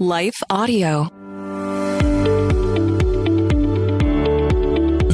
[0.00, 1.19] Life Audio.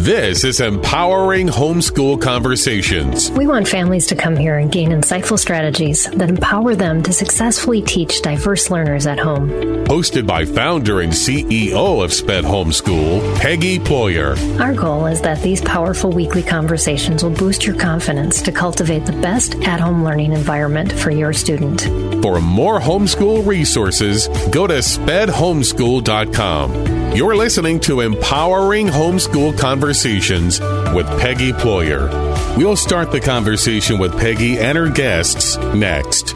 [0.06, 3.28] This is Empowering Homeschool Conversations.
[3.32, 7.82] We want families to come here and gain insightful strategies that empower them to successfully
[7.82, 9.50] teach diverse learners at home.
[9.86, 14.36] Hosted by founder and CEO of SPED Homeschool, Peggy Ployer.
[14.60, 19.20] Our goal is that these powerful weekly conversations will boost your confidence to cultivate the
[19.20, 21.82] best at home learning environment for your student.
[22.22, 26.95] For more homeschool resources, go to spedhomeschool.com.
[27.16, 30.60] You're listening to Empowering Homeschool Conversations
[30.94, 32.10] with Peggy Ployer.
[32.58, 36.34] We'll start the conversation with Peggy and her guests next.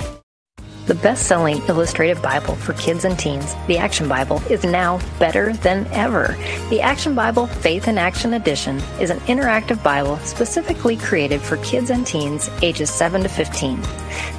[0.87, 5.53] The best selling illustrated Bible for kids and teens, the Action Bible, is now better
[5.53, 6.35] than ever.
[6.71, 11.91] The Action Bible Faith in Action Edition is an interactive Bible specifically created for kids
[11.91, 13.83] and teens ages 7 to 15.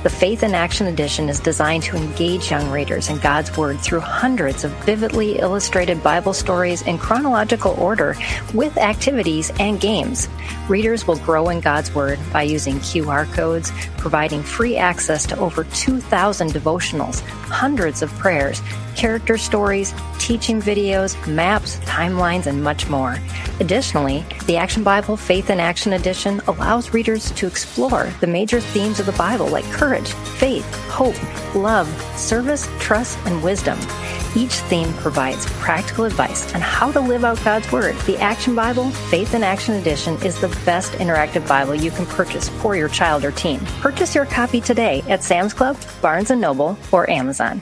[0.04, 4.00] The Faith in Action Edition is designed to engage young readers in God's Word through
[4.00, 8.16] hundreds of vividly illustrated Bible stories in chronological order
[8.54, 10.28] with activities and games.
[10.68, 15.64] Readers will grow in God's Word by using QR codes, providing free access to over
[15.66, 18.62] 2,000 devotionals, hundreds of prayers,
[18.96, 23.18] character stories, teaching videos, maps, timelines, and much more.
[23.60, 29.00] Additionally, the Action Bible Faith in Action Edition allows readers to explore the major themes
[29.00, 31.16] of the Bible like courage, faith, hope,
[31.56, 33.78] love, service, trust, and wisdom.
[34.36, 37.98] Each theme provides practical advice on how to live out God's Word.
[38.06, 42.48] The Action Bible Faith in Action Edition is the best interactive Bible you can purchase
[42.48, 43.60] for your child or teen.
[43.82, 47.62] Purchase your copy today at Sam's Club, Barnes & Noble, or Amazon.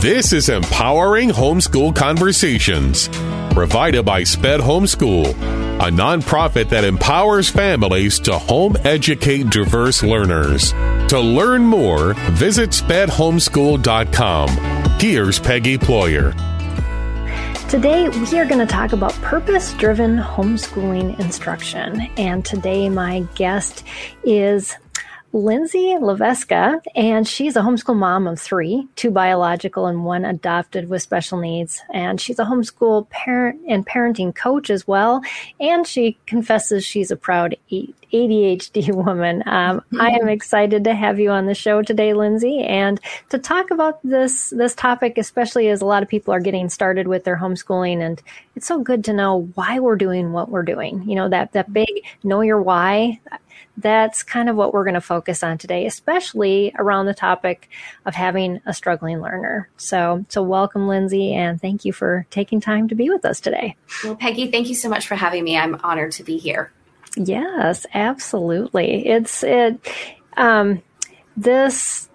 [0.00, 3.08] This is Empowering Homeschool Conversations,
[3.52, 10.72] provided by SPED Homeschool, a nonprofit that empowers families to home educate diverse learners.
[11.10, 14.48] To learn more, visit spedhomeschool.com.
[14.98, 16.32] Here's Peggy Ployer.
[17.68, 22.00] Today, we are going to talk about purpose driven homeschooling instruction.
[22.16, 23.84] And today, my guest
[24.24, 24.74] is
[25.32, 31.02] Lindsay Leiviska, and she's a homeschool mom of three, two biological and one adopted with
[31.02, 31.80] special needs.
[31.92, 35.22] And she's a homeschool parent and parenting coach as well.
[35.60, 39.44] And she confesses she's a proud ADHD woman.
[39.46, 43.70] Um, I am excited to have you on the show today, Lindsay, and to talk
[43.70, 47.36] about this this topic, especially as a lot of people are getting started with their
[47.36, 48.20] homeschooling, and
[48.56, 51.08] it's so good to know why we're doing what we're doing.
[51.08, 53.20] You know that that big know your why
[53.80, 57.68] that's kind of what we're going to focus on today, especially around the topic
[58.04, 59.68] of having a struggling learner.
[59.76, 63.76] So, so welcome, Lindsay, and thank you for taking time to be with us today.
[64.04, 65.56] Well, Peggy, thank you so much for having me.
[65.56, 66.72] I'm honored to be here.
[67.16, 69.08] Yes, absolutely.
[69.08, 69.80] It's it.
[70.36, 70.82] Um,
[71.36, 72.09] this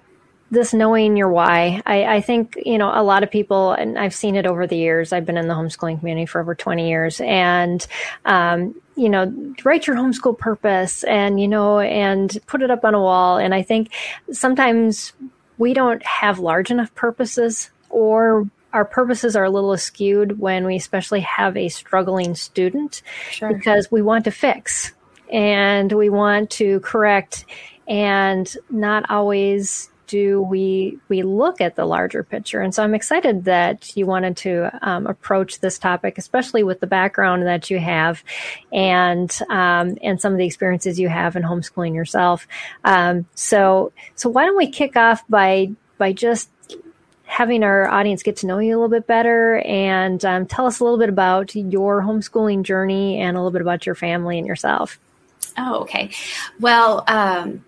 [0.51, 1.81] this knowing your why.
[1.85, 4.77] I, I, think, you know, a lot of people, and I've seen it over the
[4.77, 5.11] years.
[5.11, 7.85] I've been in the homeschooling community for over 20 years and,
[8.25, 9.33] um, you know,
[9.63, 13.37] write your homeschool purpose and, you know, and put it up on a wall.
[13.37, 13.91] And I think
[14.31, 15.13] sometimes
[15.57, 20.75] we don't have large enough purposes or our purposes are a little skewed when we
[20.75, 23.01] especially have a struggling student
[23.31, 23.53] sure.
[23.53, 24.93] because we want to fix
[25.31, 27.45] and we want to correct
[27.87, 32.61] and not always do we we look at the larger picture?
[32.61, 36.87] And so I'm excited that you wanted to um, approach this topic, especially with the
[36.87, 38.23] background that you have,
[38.71, 42.47] and um, and some of the experiences you have in homeschooling yourself.
[42.83, 46.49] Um, so so why don't we kick off by by just
[47.25, 50.79] having our audience get to know you a little bit better and um, tell us
[50.79, 54.45] a little bit about your homeschooling journey and a little bit about your family and
[54.47, 54.99] yourself.
[55.57, 56.11] Oh, okay.
[56.59, 57.64] Well, um,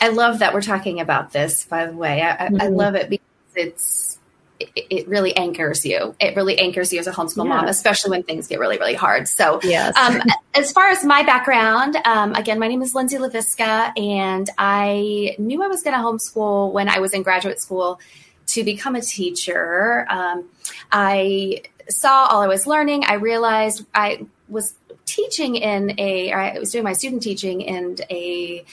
[0.00, 1.64] I love that we're talking about this.
[1.64, 2.60] By the way, I, mm-hmm.
[2.60, 4.18] I love it because it's
[4.58, 6.14] it, really anchors you.
[6.20, 7.56] It really anchors you as a homeschool yeah.
[7.56, 9.28] mom, especially when things get really really hard.
[9.28, 9.96] So, yes.
[9.96, 10.20] um,
[10.54, 15.62] as far as my background, um, again, my name is Lindsay Leiviska, and I knew
[15.62, 18.00] I was going to homeschool when I was in graduate school
[18.48, 20.06] to become a teacher.
[20.10, 20.48] Um,
[20.90, 23.04] I saw all I was learning.
[23.04, 24.74] I realized I was
[25.06, 28.64] teaching in a, I was doing my student teaching in a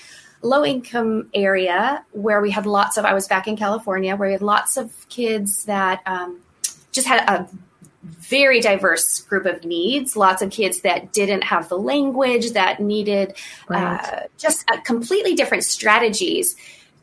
[0.41, 4.33] low income area where we had lots of, I was back in California, where we
[4.33, 6.39] had lots of kids that um,
[6.91, 7.47] just had a
[8.03, 10.15] very diverse group of needs.
[10.15, 13.35] Lots of kids that didn't have the language, that needed
[13.67, 13.99] right.
[13.99, 16.55] uh, just completely different strategies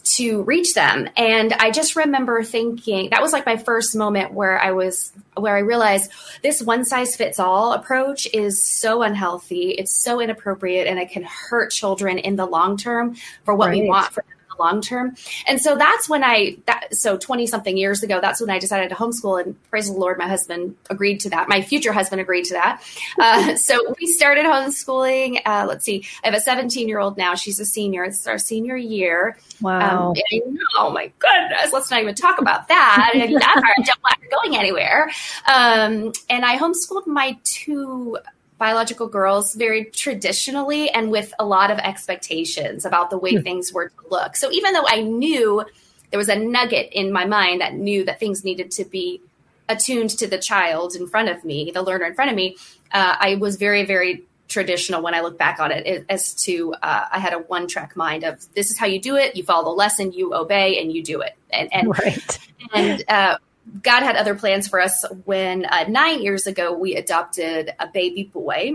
[0.05, 1.09] to reach them.
[1.17, 5.57] And I just remember thinking that was like my first moment where I was, where
[5.57, 6.11] I realized
[6.43, 9.71] this one size fits all approach is so unhealthy.
[9.71, 13.83] It's so inappropriate and it can hurt children in the long term for what right.
[13.83, 14.25] we want for
[14.57, 15.17] the long term.
[15.47, 18.91] And so that's when I, that, so 20 something years ago, that's when I decided
[18.91, 19.43] to homeschool.
[19.43, 21.49] And praise the Lord, my husband agreed to that.
[21.49, 22.83] My future husband agreed to that.
[23.19, 25.41] Uh, so we started homeschooling.
[25.45, 27.35] Uh, let's see, I have a 17 year old now.
[27.35, 28.05] She's a senior.
[28.05, 29.39] It's our senior year.
[29.61, 30.11] Wow.
[30.11, 31.73] Um, oh my goodness.
[31.73, 33.11] Let's not even talk about that.
[33.15, 35.11] that part, don't want her going anywhere.
[35.47, 38.19] Um, and I homeschooled my two
[38.65, 43.43] biological girls very traditionally and with a lot of expectations about the way hmm.
[43.43, 44.37] things were to look.
[44.37, 45.63] So even though I knew
[46.09, 49.21] there was a nugget in my mind that knew that things needed to be
[49.69, 52.57] attuned to the child in front of me, the learner in front of me,
[52.91, 57.05] uh, I was very, very traditional when I look back on it as to uh,
[57.13, 59.37] I had a one track mind of this is how you do it.
[59.37, 61.37] You follow the lesson, you obey, and you do it.
[61.51, 62.39] And, and right.
[62.73, 63.37] And uh,
[63.83, 68.25] God had other plans for us when uh, nine years ago we adopted a baby
[68.25, 68.75] boy,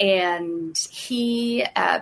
[0.00, 2.00] and he uh,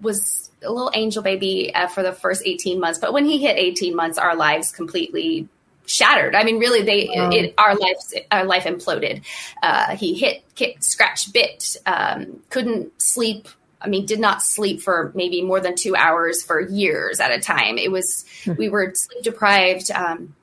[0.00, 2.98] was a little angel baby uh, for the first 18 months.
[2.98, 5.48] But when he hit 18 months, our lives completely
[5.86, 6.34] shattered.
[6.34, 7.30] I mean, really, they wow.
[7.30, 7.96] it, our life
[8.30, 9.22] our life imploded.
[9.62, 13.48] Uh, he hit, kicked, scratched, bit, um, couldn't sleep.
[13.80, 17.40] I mean, did not sleep for maybe more than two hours for years at a
[17.40, 17.76] time.
[17.76, 18.54] It was hmm.
[18.56, 19.90] we were sleep deprived.
[19.90, 20.34] Um,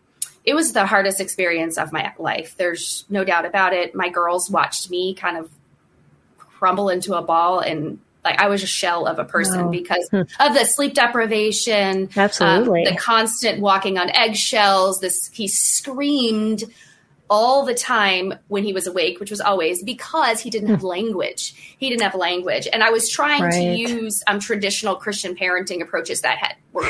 [0.44, 2.56] it was the hardest experience of my life.
[2.58, 3.94] There's no doubt about it.
[3.94, 5.50] My girls watched me kind of
[6.38, 9.72] crumble into a ball and like I was a shell of a person wow.
[9.72, 10.22] because hmm.
[10.40, 15.00] of the sleep deprivation, absolutely, um, the constant walking on eggshells.
[15.00, 16.64] This he screamed
[17.30, 20.88] all the time when he was awake, which was always because he didn't have hmm.
[20.88, 21.76] language.
[21.80, 23.54] He didn't have language, and I was trying right.
[23.54, 26.88] to use um, traditional Christian parenting approaches that had were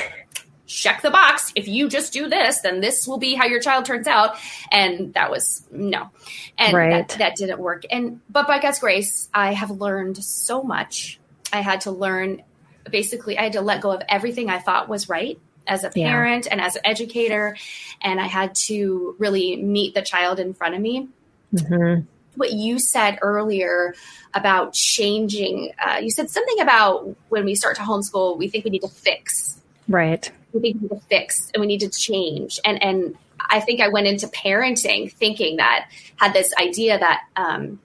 [0.71, 1.51] check the box.
[1.55, 4.37] If you just do this, then this will be how your child turns out.
[4.71, 6.09] And that was no.
[6.57, 7.07] And right.
[7.07, 7.83] that, that didn't work.
[7.91, 11.19] And, but by God's grace, I have learned so much.
[11.51, 12.43] I had to learn
[12.89, 16.45] basically, I had to let go of everything I thought was right as a parent
[16.45, 16.51] yeah.
[16.53, 17.57] and as an educator.
[18.01, 21.09] And I had to really meet the child in front of me.
[21.53, 22.05] Mm-hmm.
[22.35, 23.93] What you said earlier
[24.33, 28.71] about changing, uh, you said something about when we start to homeschool, we think we
[28.71, 30.31] need to fix Right.
[30.53, 32.59] We need to fix and we need to change.
[32.65, 37.79] And and I think I went into parenting thinking that had this idea that um,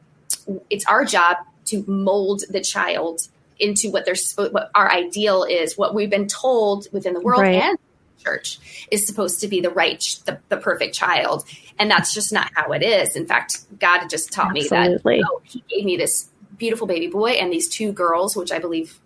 [0.71, 3.21] it's our job to mold the child
[3.59, 7.55] into what their what our ideal is, what we've been told within the world right.
[7.55, 7.79] and
[8.23, 11.45] church is supposed to be the right, the, the, perfect child,
[11.79, 13.17] and that's just not how it is.
[13.17, 15.17] In fact, God just taught Absolutely.
[15.17, 15.29] me that.
[15.31, 18.99] Oh, he gave me this beautiful baby boy and these two girls, which I believe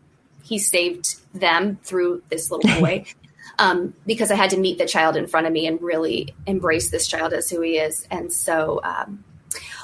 [0.43, 3.05] he saved them through this little boy.
[3.61, 6.91] Um, because I had to meet the child in front of me and really embrace
[6.91, 8.07] this child as who he is.
[8.11, 9.23] And so, um,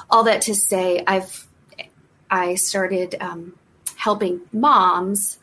[0.09, 1.47] all that to say, I've
[2.29, 3.53] I started um,
[3.95, 5.37] helping moms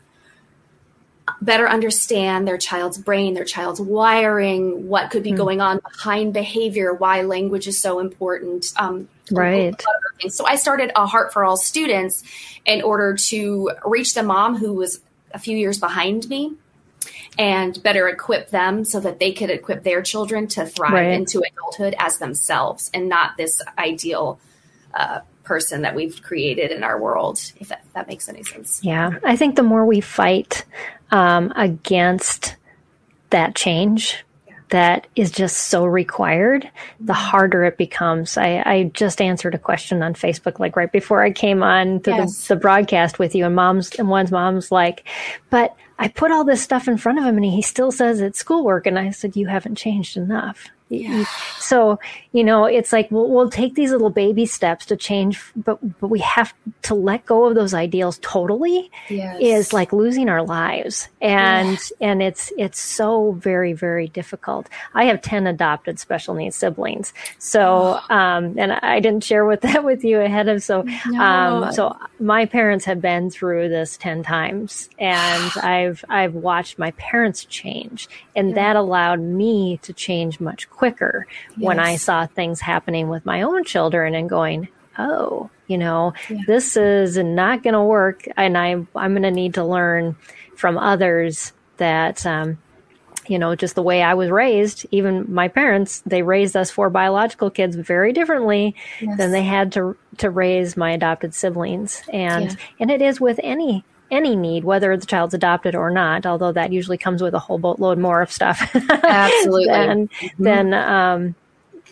[1.41, 5.37] better understand their child's brain, their child's wiring, what could be mm.
[5.37, 8.71] going on behind behavior, why language is so important.
[8.77, 9.73] Um, right.
[10.29, 12.23] So I started a Heart for All students
[12.65, 15.01] in order to reach the mom who was
[15.31, 16.53] a few years behind me
[17.37, 21.11] and better equip them so that they could equip their children to thrive right.
[21.11, 24.39] into adulthood as themselves and not this ideal
[24.93, 28.79] uh, person that we've created in our world, if that, that, makes any sense.
[28.83, 29.19] Yeah.
[29.23, 30.65] I think the more we fight
[31.11, 32.55] um, against
[33.29, 34.25] that change,
[34.69, 37.21] that is just so required, the mm-hmm.
[37.21, 38.37] harder it becomes.
[38.37, 42.11] I, I, just answered a question on Facebook, like right before I came on to
[42.11, 42.47] yes.
[42.47, 45.07] the, the, broadcast with you, and mom's and one's mom's like,
[45.49, 48.39] but I put all this stuff in front of him, and he still says it's
[48.39, 50.69] schoolwork, and I said, you haven't changed enough.
[50.89, 51.25] Yeah.
[51.57, 51.99] So,
[52.31, 56.09] you know, it's like we'll, we'll take these little baby steps to change, but, but
[56.09, 59.37] we have to let go of those ideals totally yes.
[59.41, 61.07] is like losing our lives.
[61.21, 62.07] And, yeah.
[62.09, 64.69] and it's, it's so very, very difficult.
[64.93, 67.13] I have 10 adopted special needs siblings.
[67.39, 68.15] So, oh.
[68.15, 71.19] um, and I didn't share with that with you ahead of, so, no.
[71.19, 76.91] um, so my parents have been through this 10 times and I've, I've watched my
[76.91, 78.55] parents change and yeah.
[78.55, 81.57] that allowed me to change much quicker yes.
[81.57, 84.67] when I saw things happening with my own children and going,
[84.97, 86.41] oh, you know, yeah.
[86.47, 88.25] this is not going to work.
[88.37, 90.15] And I, I'm going to need to learn
[90.55, 92.57] from others that um,
[93.27, 96.89] you know, just the way I was raised, even my parents, they raised us four
[96.89, 99.17] biological kids very differently yes.
[99.17, 102.01] than they had to to raise my adopted siblings.
[102.11, 102.57] And yeah.
[102.79, 106.71] and it is with any any need, whether the child's adopted or not, although that
[106.71, 108.61] usually comes with a whole boatload more of stuff.
[108.75, 109.65] Absolutely.
[109.71, 110.43] than mm-hmm.
[110.43, 111.35] than um,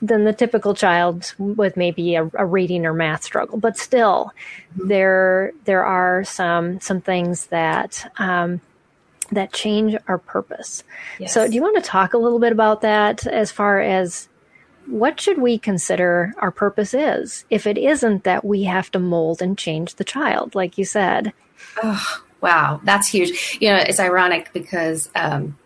[0.01, 3.57] than the typical child with maybe a, a reading or math struggle.
[3.57, 4.31] But still,
[4.77, 4.87] mm-hmm.
[4.87, 8.61] there there are some some things that um,
[9.31, 10.83] that change our purpose.
[11.19, 11.33] Yes.
[11.33, 14.27] So, do you want to talk a little bit about that as far as
[14.85, 19.41] what should we consider our purpose is if it isn't that we have to mold
[19.41, 21.33] and change the child, like you said?
[21.81, 23.57] Oh, wow, that's huge.
[23.59, 25.57] You know, it's ironic because um,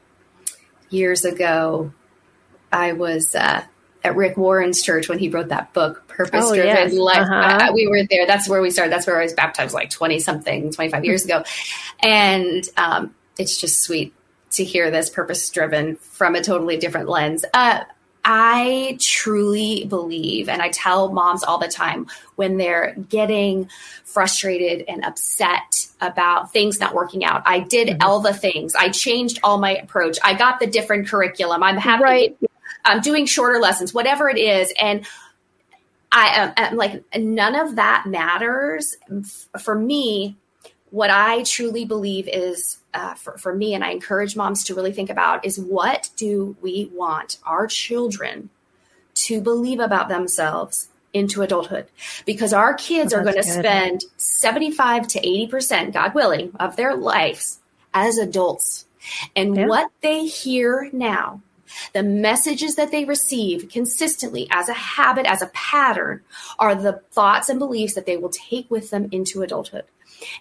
[0.89, 1.91] years ago,
[2.71, 3.63] I was uh,
[4.03, 6.93] at Rick Warren's church when he wrote that book, Purpose oh, Driven yes.
[6.93, 7.17] Life.
[7.17, 7.69] Uh-huh.
[7.69, 8.25] Uh, we were there.
[8.25, 8.91] That's where we started.
[8.91, 11.43] That's where I was baptized like 20 something, 25 years ago.
[11.99, 14.13] And um, it's just sweet
[14.51, 17.45] to hear this purpose driven from a totally different lens.
[17.53, 17.83] Uh,
[18.29, 23.69] I truly believe, and I tell moms all the time when they're getting
[24.03, 27.43] frustrated and upset about things not working out.
[27.46, 28.01] I did mm-hmm.
[28.01, 28.75] all the things.
[28.75, 30.17] I changed all my approach.
[30.25, 31.63] I got the different curriculum.
[31.63, 32.03] I'm happy.
[32.03, 32.38] Right.
[32.84, 34.74] I'm doing shorter lessons, whatever it is.
[34.77, 35.07] And
[36.12, 38.98] I am like, none of that matters.
[39.57, 40.36] For me,
[40.89, 44.91] what I truly believe is uh, for, for me, and I encourage moms to really
[44.91, 48.49] think about is what do we want our children
[49.13, 51.85] to believe about themselves into adulthood?
[52.25, 56.95] Because our kids oh, are going to spend 75 to 80%, God willing, of their
[56.95, 57.59] lives
[57.93, 58.85] as adults.
[59.35, 59.67] And yeah.
[59.67, 61.41] what they hear now
[61.93, 66.21] the messages that they receive consistently as a habit, as a pattern,
[66.57, 69.83] are the thoughts and beliefs that they will take with them into adulthood.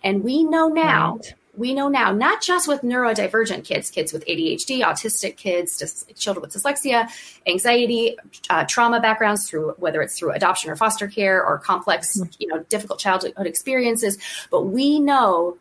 [0.02, 1.34] And we know now, right.
[1.56, 6.52] We know now, not just with neurodivergent kids, kids with ADHD, autistic kids, children with
[6.52, 7.08] dyslexia,
[7.46, 8.16] anxiety,
[8.50, 12.30] uh, trauma backgrounds through whether it's through adoption or foster care or complex, mm-hmm.
[12.38, 14.18] you know, difficult childhood experiences.
[14.50, 15.56] But we know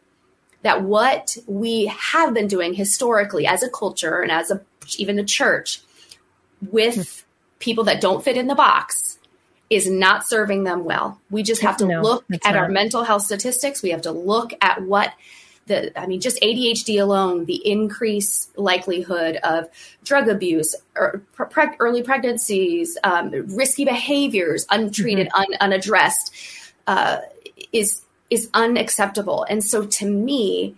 [0.63, 4.61] that what we have been doing historically as a culture and as a
[4.97, 5.81] even a church
[6.71, 7.25] with mm-hmm.
[7.59, 9.17] people that don't fit in the box
[9.69, 11.19] is not serving them well.
[11.31, 12.55] We just have to no, look at not.
[12.55, 13.81] our mental health statistics.
[13.81, 15.13] We have to look at what
[15.67, 19.67] the, I mean, just ADHD alone, the increased likelihood of
[20.03, 25.53] drug abuse, or pre- early pregnancies, um, risky behaviors, untreated, mm-hmm.
[25.53, 26.33] un- unaddressed,
[26.87, 27.19] uh,
[27.71, 29.45] is is unacceptable.
[29.49, 30.75] And so, to me,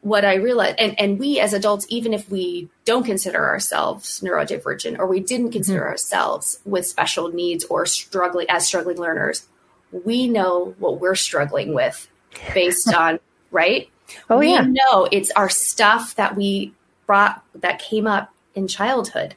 [0.00, 4.98] what I realized, and, and we as adults, even if we don't consider ourselves neurodivergent
[4.98, 5.88] or we didn't consider mm-hmm.
[5.88, 9.46] ourselves with special needs or struggling as struggling learners,
[10.04, 12.08] we know what we're struggling with
[12.54, 13.18] based on,
[13.50, 13.88] right?
[14.30, 14.66] Oh, we yeah.
[14.66, 16.72] know it's our stuff that we
[17.06, 19.34] brought that came up in childhood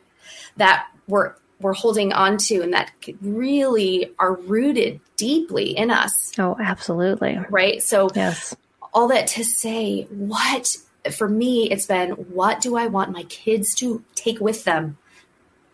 [0.58, 6.12] that we're we're holding on to and that really are rooted deeply in us.
[6.40, 7.38] Oh, absolutely.
[7.50, 7.84] Right.
[7.84, 8.56] So yes
[8.94, 10.78] all that to say, what
[11.12, 14.98] for me, it's been what do I want my kids to take with them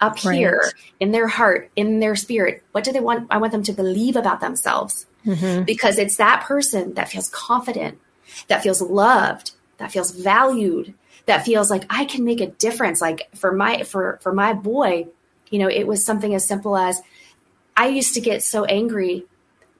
[0.01, 0.37] up right.
[0.37, 2.63] here in their heart, in their spirit?
[2.71, 3.27] What do they want?
[3.31, 5.63] I want them to believe about themselves mm-hmm.
[5.63, 7.99] because it's that person that feels confident,
[8.47, 10.93] that feels loved, that feels valued,
[11.25, 13.01] that feels like I can make a difference.
[13.01, 15.07] Like for my for for my boy,
[15.49, 17.01] you know, it was something as simple as
[17.75, 19.25] I used to get so angry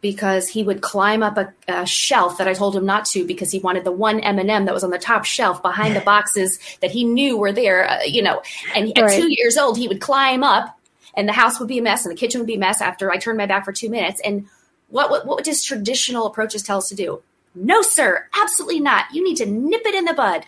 [0.01, 3.51] because he would climb up a, a, shelf that I told him not to because
[3.51, 6.91] he wanted the one M&M that was on the top shelf behind the boxes that
[6.91, 8.43] he knew were there, uh, you know.
[8.75, 10.77] And at two years old, he would climb up,
[11.15, 13.11] and the house would be a mess, and the kitchen would be a mess after
[13.11, 14.21] I turned my back for two minutes.
[14.23, 14.47] And
[14.89, 17.23] what what, what does traditional approaches tell us to do?
[17.55, 19.05] No, sir, absolutely not.
[19.13, 20.45] You need to nip it in the bud.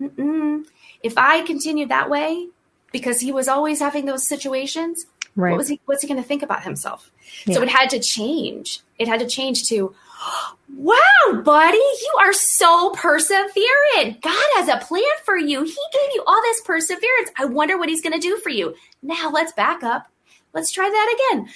[0.00, 0.64] Mm-mm.
[1.02, 2.48] If I continued that way,
[2.92, 5.06] because he was always having those situations,
[5.36, 5.50] Right.
[5.50, 5.80] What was he?
[5.86, 7.10] What's he going to think about himself?
[7.46, 7.54] Yeah.
[7.54, 8.80] So it had to change.
[8.98, 9.94] It had to change to,
[10.76, 14.20] wow, buddy, you are so perseverant.
[14.20, 15.62] God has a plan for you.
[15.62, 17.30] He gave you all this perseverance.
[17.38, 18.74] I wonder what he's going to do for you.
[19.02, 20.06] Now let's back up.
[20.52, 21.48] Let's try that again.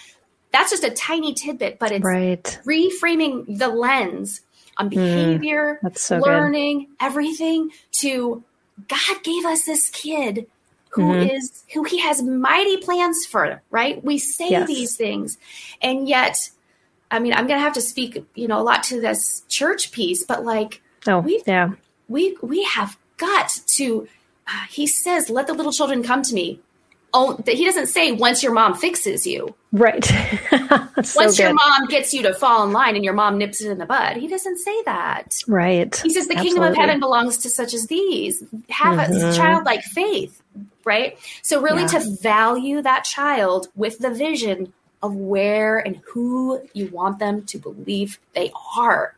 [0.53, 2.61] That's just a tiny tidbit, but it's right.
[2.65, 4.43] reframing the lens
[4.77, 4.91] on hmm.
[4.91, 6.89] behavior, mm, so learning, good.
[7.01, 8.43] everything to
[8.89, 10.47] God gave us this kid
[10.91, 11.31] who mm-hmm.
[11.31, 14.03] is who he has mighty plans for, right?
[14.05, 14.69] We say yes.
[14.69, 15.39] these things.
[15.83, 16.51] And yet,
[17.11, 19.91] I mean, I'm going to have to speak, you know, a lot to this church
[19.91, 21.73] piece, but like oh, we yeah.
[22.09, 24.09] we we have got to
[24.47, 26.61] uh, he says, "Let the little children come to me."
[27.15, 29.55] Oh, he doesn't say once your mom fixes you.
[29.73, 30.05] Right.
[30.51, 30.79] so
[31.17, 31.39] once good.
[31.39, 33.87] your mom gets you to fall in line and your mom nips it in the
[33.87, 34.17] bud.
[34.17, 35.37] He doesn't say that.
[35.49, 35.95] Right.
[35.97, 36.43] He says the Absolutely.
[36.43, 38.43] kingdom of heaven belongs to such as these.
[38.69, 39.31] Have mm-hmm.
[39.31, 40.43] a childlike faith.
[40.85, 41.19] Right.
[41.43, 41.89] So really yeah.
[41.89, 47.59] to value that child with the vision of where and who you want them to
[47.59, 49.17] believe they are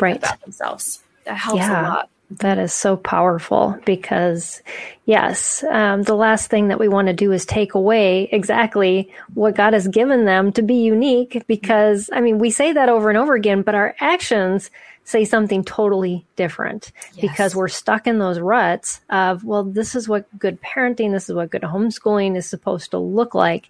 [0.00, 0.16] right.
[0.16, 1.02] about themselves.
[1.24, 1.80] That helps yeah.
[1.80, 2.10] a lot.
[2.38, 4.62] That is so powerful because,
[5.04, 9.54] yes, um, the last thing that we want to do is take away exactly what
[9.54, 11.44] God has given them to be unique.
[11.46, 14.70] Because, I mean, we say that over and over again, but our actions
[15.04, 17.20] say something totally different yes.
[17.20, 21.34] because we're stuck in those ruts of, well, this is what good parenting, this is
[21.34, 23.68] what good homeschooling is supposed to look like.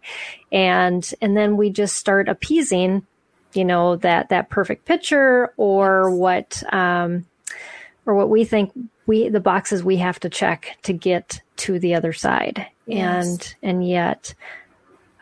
[0.52, 3.04] And, and then we just start appeasing,
[3.52, 6.18] you know, that, that perfect picture or yes.
[6.18, 7.26] what, um,
[8.06, 8.72] or what we think
[9.06, 13.26] we the boxes we have to check to get to the other side yes.
[13.26, 14.34] and and yet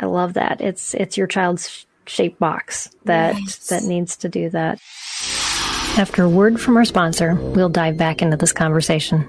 [0.00, 3.68] i love that it's it's your child's shape box that yes.
[3.68, 4.80] that needs to do that
[5.98, 9.28] after a word from our sponsor we'll dive back into this conversation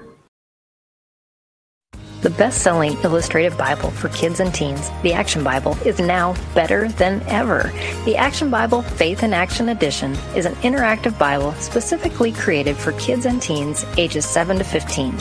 [2.24, 6.88] the best selling illustrative Bible for kids and teens, the Action Bible, is now better
[6.88, 7.70] than ever.
[8.06, 13.26] The Action Bible Faith in Action Edition is an interactive Bible specifically created for kids
[13.26, 15.14] and teens ages 7 to 15.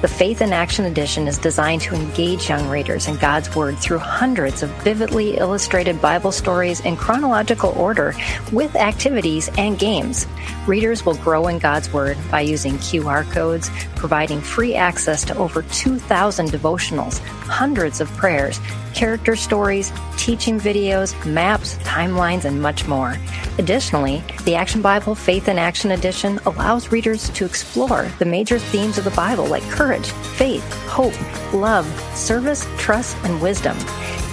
[0.00, 3.98] The Faith in Action Edition is designed to engage young readers in God's Word through
[3.98, 8.14] hundreds of vividly illustrated Bible stories in chronological order
[8.52, 10.26] with activities and games.
[10.66, 15.60] Readers will grow in God's Word by using QR codes, providing free access to over
[15.62, 18.60] 2,000 devotionals, hundreds of prayers,
[18.94, 23.16] character stories, teaching videos, maps, timelines, and much more.
[23.58, 28.98] Additionally, the Action Bible Faith in Action Edition allows readers to explore the major themes
[28.98, 31.14] of the Bible like courage, faith, hope,
[31.52, 33.76] love, service, trust, and wisdom.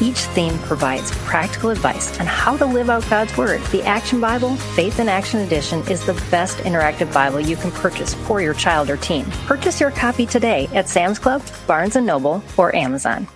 [0.01, 3.61] Each theme provides practical advice on how to live out God's Word.
[3.71, 8.13] The Action Bible Faith in Action Edition is the best interactive Bible you can purchase
[8.13, 9.25] for your child or teen.
[9.45, 13.27] Purchase your copy today at Sam's Club, Barnes & Noble, or Amazon.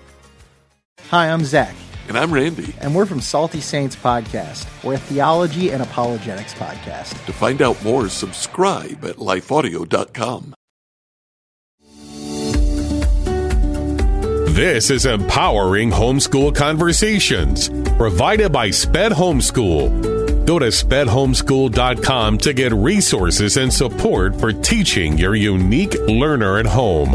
[1.09, 1.75] Hi, I'm Zach.
[2.07, 2.73] And I'm Randy.
[2.81, 4.67] And we're from Salty Saints Podcast.
[4.83, 7.25] We're a theology and apologetics podcast.
[7.25, 10.55] To find out more, subscribe at lifeaudio.com.
[14.59, 20.45] This is Empowering Homeschool Conversations, provided by SPED Homeschool.
[20.45, 27.11] Go to spedhomeschool.com to get resources and support for teaching your unique learner at home.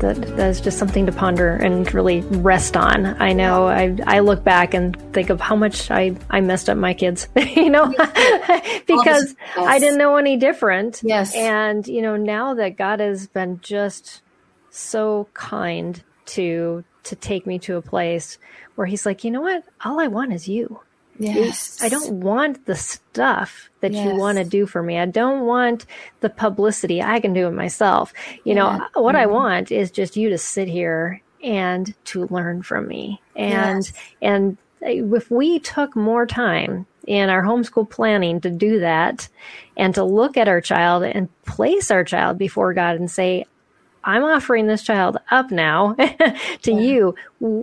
[0.00, 3.06] That, that is just something to ponder and really rest on.
[3.22, 6.76] I know I, I look back and think of how much I, I messed up
[6.76, 7.86] my kids, you know,
[8.88, 9.56] because yes.
[9.56, 11.00] I didn't know any different.
[11.04, 11.32] Yes.
[11.36, 14.21] And, you know, now that God has been just
[14.72, 18.38] so kind to to take me to a place
[18.74, 19.64] where he's like, you know what?
[19.84, 20.80] All I want is you.
[21.18, 21.82] Yes.
[21.82, 24.04] I don't want the stuff that yes.
[24.04, 24.98] you want to do for me.
[24.98, 25.84] I don't want
[26.20, 27.02] the publicity.
[27.02, 28.12] I can do it myself.
[28.44, 28.54] You yeah.
[28.54, 29.22] know, what mm-hmm.
[29.22, 33.20] I want is just you to sit here and to learn from me.
[33.36, 33.92] And yes.
[34.22, 39.28] and if we took more time in our homeschool planning to do that
[39.76, 43.44] and to look at our child and place our child before God and say,
[44.04, 45.94] I'm offering this child up now
[46.62, 46.80] to yeah.
[46.80, 47.16] you.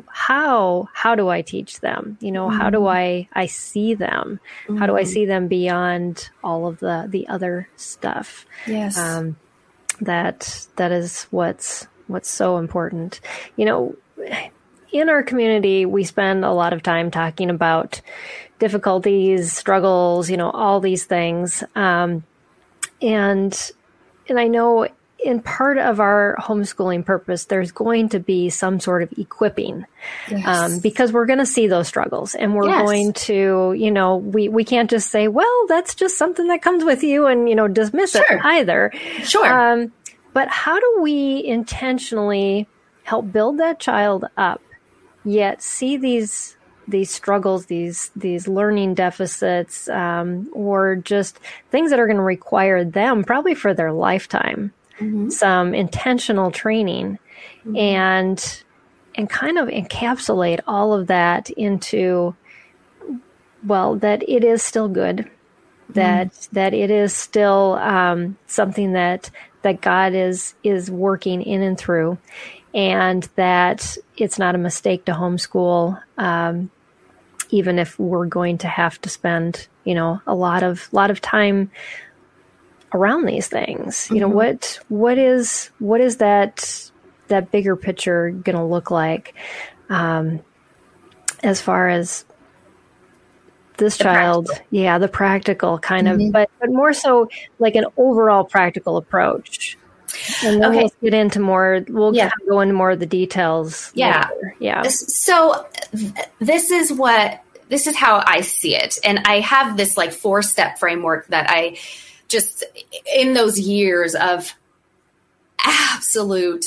[0.08, 2.18] How how do I teach them?
[2.22, 2.60] You know, mm-hmm.
[2.60, 3.28] how do mm-hmm.
[3.36, 4.40] I I see them?
[4.64, 4.78] Mm-hmm.
[4.78, 5.10] How do I mm-hmm.
[5.10, 8.46] see them beyond all of the the other stuff?
[8.68, 8.98] Yes.
[8.98, 9.38] Um,
[10.02, 13.20] that that is what's what's so important.
[13.56, 13.96] You know,
[14.92, 18.02] in our community, we spend a lot of time talking about
[18.60, 21.64] difficulties, struggles, you know, all these things.
[21.76, 22.24] Um,
[23.02, 23.72] and
[24.28, 24.88] and I know
[25.24, 29.86] in part of our homeschooling purpose, there's going to be some sort of equipping
[30.30, 30.46] yes.
[30.46, 32.82] um, because we're going to see those struggles and we're yes.
[32.82, 36.84] going to, you know, we, we can't just say, well, that's just something that comes
[36.84, 38.24] with you and, you know, dismiss sure.
[38.30, 38.92] it either.
[39.24, 39.46] Sure.
[39.46, 39.92] Um,
[40.34, 42.68] but how do we intentionally
[43.04, 44.62] help build that child up,
[45.26, 46.56] yet see these
[46.88, 52.84] these struggles, these these learning deficits, um, or just things that are going to require
[52.84, 55.30] them probably for their lifetime mm-hmm.
[55.30, 57.18] some intentional training
[57.60, 57.76] mm-hmm.
[57.76, 58.64] and
[59.16, 62.36] and kind of encapsulate all of that into
[63.66, 65.30] well that it is still good
[65.90, 66.50] that mm.
[66.52, 69.30] that it is still um, something that
[69.62, 72.18] that God is is working in and through,
[72.74, 76.70] and that it's not a mistake to homeschool, um,
[77.50, 81.22] even if we're going to have to spend you know a lot of lot of
[81.22, 81.72] time
[82.94, 83.96] around these things.
[83.96, 84.16] Mm-hmm.
[84.16, 84.36] You know, mm-hmm.
[84.36, 86.92] what what is what is that
[87.28, 89.36] that bigger picture going to look like
[89.90, 90.40] um,
[91.44, 92.26] as far as
[93.78, 94.68] this The child practical.
[94.72, 96.32] yeah the practical kind of Mhm.
[96.34, 99.78] but but more so like an overall practical approach
[100.44, 100.80] and then Okay.
[101.02, 102.26] we'll get into more we'll Yeah.
[102.26, 104.28] of go into more of the details Yeah.
[104.36, 104.56] later.
[104.60, 109.78] yeah So th- this is what this is how I see it, and I have
[109.78, 111.78] this like four step framework that I
[112.30, 112.64] just
[113.14, 114.56] in those years of
[115.64, 116.64] absolute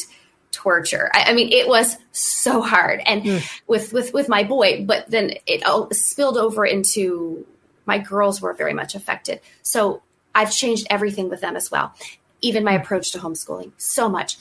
[0.51, 1.11] torture.
[1.15, 5.33] I, I mean, it was so hard, and with with with my boy, but then
[5.47, 7.47] it all spilled over into
[7.87, 9.41] my girls were very much affected.
[9.63, 10.03] So
[10.35, 11.95] I've changed everything with them as well,
[12.41, 13.73] even my approach to homeschooling.
[13.77, 14.37] So much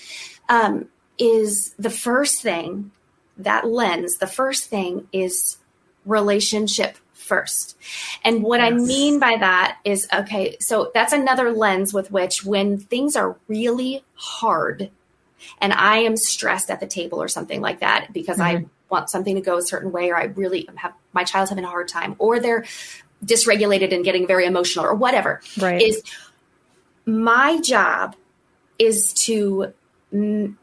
[0.50, 2.92] um, is the first thing
[3.38, 4.18] that lens.
[4.18, 5.58] The first thing is
[6.06, 6.98] relationship
[7.32, 7.78] first.
[8.26, 12.78] And what I mean by that is okay, so that's another lens with which when
[12.78, 14.92] things are really hard
[15.62, 19.36] and I am stressed at the table or something like that because I want something
[19.36, 22.18] to go a certain way or I really have my child's having a hard time
[22.20, 22.66] or they're
[23.26, 25.82] dysregulated and getting very emotional or whatever right.
[25.82, 26.04] is
[27.06, 28.18] my job
[28.78, 29.74] is to
[30.14, 30.54] mm,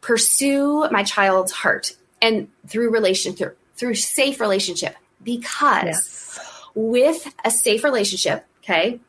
[0.00, 6.40] pursue my child's heart and through relation through, through safe relationship because yes
[6.74, 9.00] with a safe relationship okay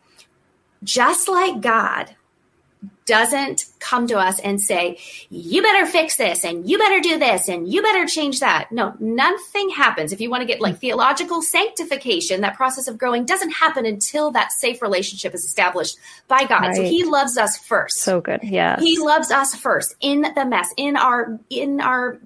[0.84, 2.16] just like god
[3.06, 4.98] doesn't come to us and say
[5.30, 8.72] you better fix this and you better do this and you better change that.
[8.72, 10.14] No nothing happens.
[10.14, 14.32] If you want to get like theological sanctification that process of growing doesn't happen until
[14.32, 16.74] that safe relationship is established by god.
[16.76, 17.98] So he loves us first.
[17.98, 18.42] So good.
[18.44, 18.80] Yeah.
[18.80, 22.20] he loves us first in the mess, in our in our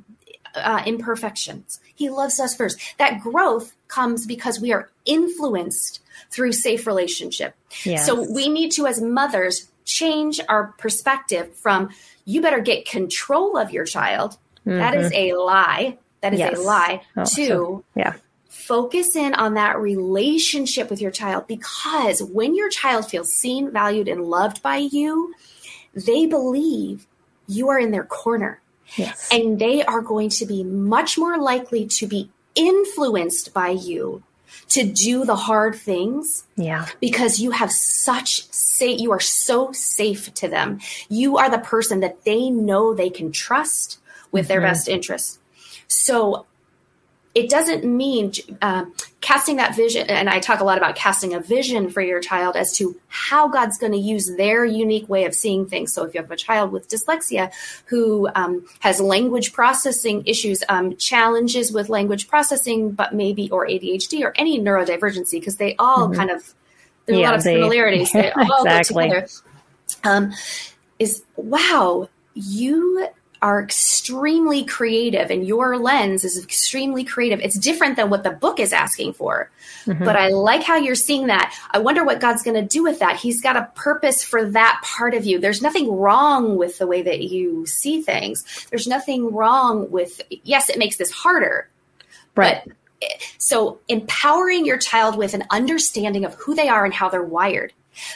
[0.54, 1.80] uh, imperfections.
[1.96, 2.80] He loves us first.
[2.98, 6.00] That growth comes because we are influenced
[6.32, 7.56] through safe relationship.
[7.86, 8.06] Yes.
[8.06, 11.90] So we need to, as mothers, change our perspective from
[12.26, 15.98] "you better get control of your child." That is a lie.
[16.22, 16.50] That is Mm-hmm.
[16.56, 16.60] Yes.
[16.60, 17.02] a lie.
[17.18, 18.14] Oh, to so- yeah
[18.48, 24.08] focus in on that relationship with your child because when your child feels seen, valued,
[24.08, 25.34] and loved by you,
[25.94, 27.06] they believe
[27.48, 28.62] you are in their corner
[28.98, 29.28] yes.
[29.32, 34.24] And they are going to be much more likely to be influenced by you
[34.70, 36.86] to do the hard things yeah.
[37.00, 40.80] because you have such say you are so safe to them.
[41.10, 44.00] You are the person that they know they can trust
[44.32, 44.70] with their mm-hmm.
[44.70, 45.40] best interests
[45.94, 46.46] so
[47.36, 51.40] it doesn't mean um, casting that vision and i talk a lot about casting a
[51.40, 55.34] vision for your child as to how god's going to use their unique way of
[55.34, 55.94] seeing things.
[55.94, 57.52] So if you have a child with dyslexia
[57.86, 64.22] who um, has language processing issues um, challenges with language processing but maybe or adhd
[64.24, 66.54] or any neurodivergency because they all kind of
[67.06, 69.10] there are Yeah, a lot of they- similarities they all Exactly.
[69.10, 69.28] go together.
[70.04, 70.34] Um,
[71.00, 73.08] is wow, you
[73.44, 77.42] are extremely creative and your lens is extremely creative.
[77.42, 79.52] It's different than what the book is asking for.
[79.86, 80.06] Mm-hmm.
[80.06, 81.54] But I like how you're seeing that.
[81.72, 83.18] I wonder what God's going to do with that.
[83.18, 85.40] He's got a purpose for that part of you.
[85.40, 88.66] There's nothing wrong with the way that you see things.
[88.70, 91.68] There's nothing wrong with, yes, it makes this harder.
[92.36, 92.74] right But
[93.38, 97.74] so empowering your child with an understanding of who they are and how they're wired.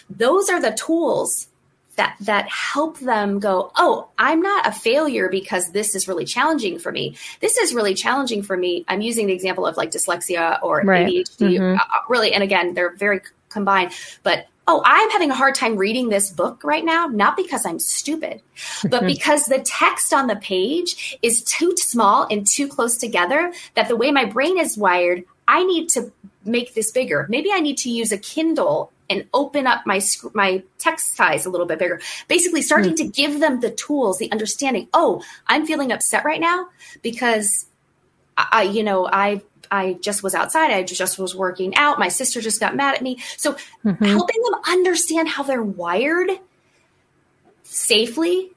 [0.10, 1.50] Those are the tools
[1.98, 6.80] that that help them go, "Oh, I'm not a failure because this is really challenging
[6.80, 7.16] for me.
[7.42, 11.08] This is really challenging for me." I'm using the example of like dyslexia or Right.
[11.08, 11.78] ADHD Mhm.
[11.78, 13.92] uh, really and again, they're very combined,
[14.24, 17.80] but oh, I'm having a hard time reading this book right now, not because I'm
[17.80, 18.42] stupid,
[18.90, 23.88] but because the text on the page is too small and too close together that
[23.88, 26.12] the way my brain is wired, I need to
[26.44, 27.26] make this bigger.
[27.30, 30.02] Maybe I need to use a Kindle and open up my
[30.34, 32.02] my text size a little bit bigger.
[32.28, 32.96] Basically, starting hmm.
[32.96, 34.88] to give them the tools, the understanding.
[34.94, 36.68] Oh, I'm feeling upset right now
[37.02, 37.66] because
[38.38, 39.42] I, you know, I
[39.72, 40.72] I just was outside.
[40.72, 42.00] I just was working out.
[42.00, 43.20] My sister just got mad at me.
[43.38, 44.04] So mm-hmm.
[44.04, 46.32] helping them understand how they're wired
[47.64, 48.52] safely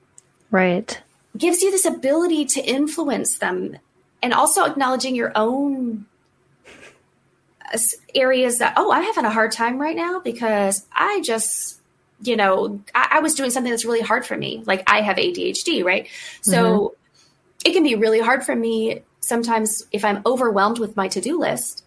[0.52, 1.02] right
[1.36, 3.76] gives you this ability to influence them
[4.22, 6.06] and also acknowledging your own
[8.14, 11.80] areas that oh i'm having a hard time right now because i just
[12.22, 14.62] you know I, I was doing something that's really hard for me.
[14.66, 16.08] Like i have adhd right?
[16.42, 17.68] So mm-hmm.
[17.68, 21.84] it can be really hard for me sometimes if i'm overwhelmed with my to-do list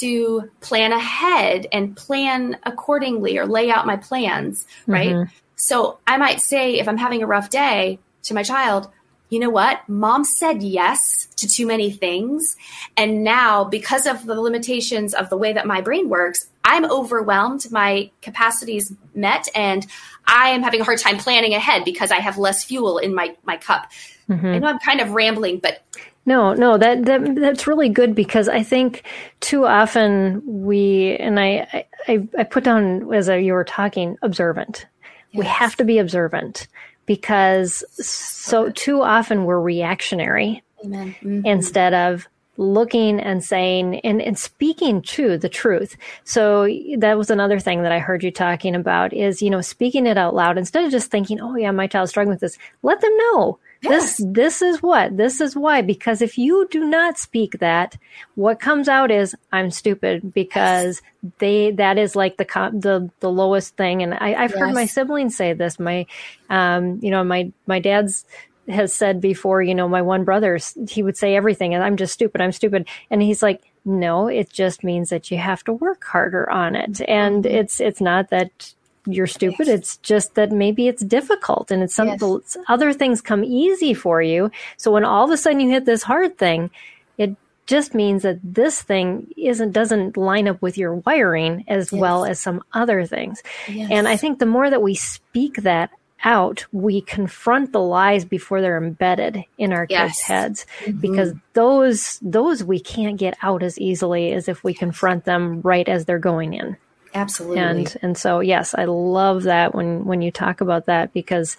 [0.00, 5.12] to plan ahead and plan accordingly or lay out my plans right?
[5.12, 5.32] Mm-hmm.
[5.56, 8.90] So I might say, if I'm having a rough day to my child,
[9.30, 9.88] you know what?
[9.88, 12.56] Mom said yes to too many things.
[12.96, 17.70] And now, because of the limitations of the way that my brain works, I'm overwhelmed,
[17.70, 19.86] my capacity's met, and
[20.26, 23.36] I am having a hard time planning ahead because I have less fuel in my
[23.44, 23.90] my cup.
[24.28, 24.46] Mm-hmm.
[24.46, 25.82] I know I'm kind of rambling, but
[26.26, 29.02] no, no, that, that that's really good because I think
[29.40, 34.86] too often we and I I, I put down as you were talking observant.
[35.32, 35.40] Yes.
[35.40, 36.68] We have to be observant
[37.06, 41.44] because so too often we're reactionary mm-hmm.
[41.44, 45.96] instead of looking and saying and, and speaking to the truth.
[46.24, 50.06] So that was another thing that I heard you talking about is, you know, speaking
[50.06, 52.58] it out loud instead of just thinking, oh yeah, my child's struggling with this.
[52.82, 53.58] Let them know.
[53.84, 54.16] Yes.
[54.16, 57.96] This this is what this is why because if you do not speak that,
[58.34, 61.32] what comes out is I'm stupid because yes.
[61.38, 64.02] they that is like the the the lowest thing.
[64.02, 64.58] And I, have yes.
[64.58, 65.78] heard my siblings say this.
[65.78, 66.06] My
[66.50, 68.24] um you know my my dad's
[68.68, 72.14] has said before, you know, my one brother, he would say everything and I'm just
[72.14, 72.88] stupid, I'm stupid.
[73.10, 77.00] And he's like, no, it just means that you have to work harder on it.
[77.06, 77.54] And mm-hmm.
[77.54, 78.74] it's, it's not that
[79.06, 79.66] you're stupid.
[79.66, 79.78] Yes.
[79.78, 82.56] It's just that maybe it's difficult and it's some yes.
[82.68, 84.50] other things come easy for you.
[84.76, 86.70] So when all of a sudden you hit this hard thing,
[87.18, 87.36] it
[87.66, 92.00] just means that this thing isn't doesn't line up with your wiring as yes.
[92.00, 93.42] well as some other things.
[93.68, 95.90] And I think the more that we speak that
[96.24, 100.16] out, we confront the lies before they're embedded in our yes.
[100.16, 100.98] kids' heads mm-hmm.
[100.98, 105.88] because those those we can't get out as easily as if we confront them right
[105.88, 106.76] as they're going in.
[107.14, 107.60] Absolutely.
[107.60, 111.56] And and so yes, I love that when when you talk about that because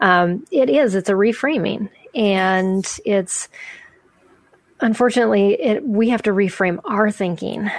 [0.00, 3.48] um, it is it's a reframing and it's
[4.80, 7.70] unfortunately it we have to reframe our thinking.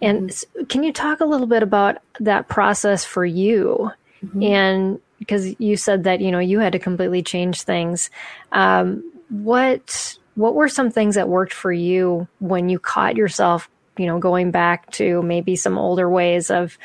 [0.00, 0.64] And mm-hmm.
[0.64, 3.90] can you talk a little bit about that process for you?
[4.24, 4.42] Mm-hmm.
[4.42, 8.10] And because you said that you know you had to completely change things.
[8.52, 13.68] Um, what what were some things that worked for you when you caught yourself,
[13.98, 16.78] you know, going back to maybe some older ways of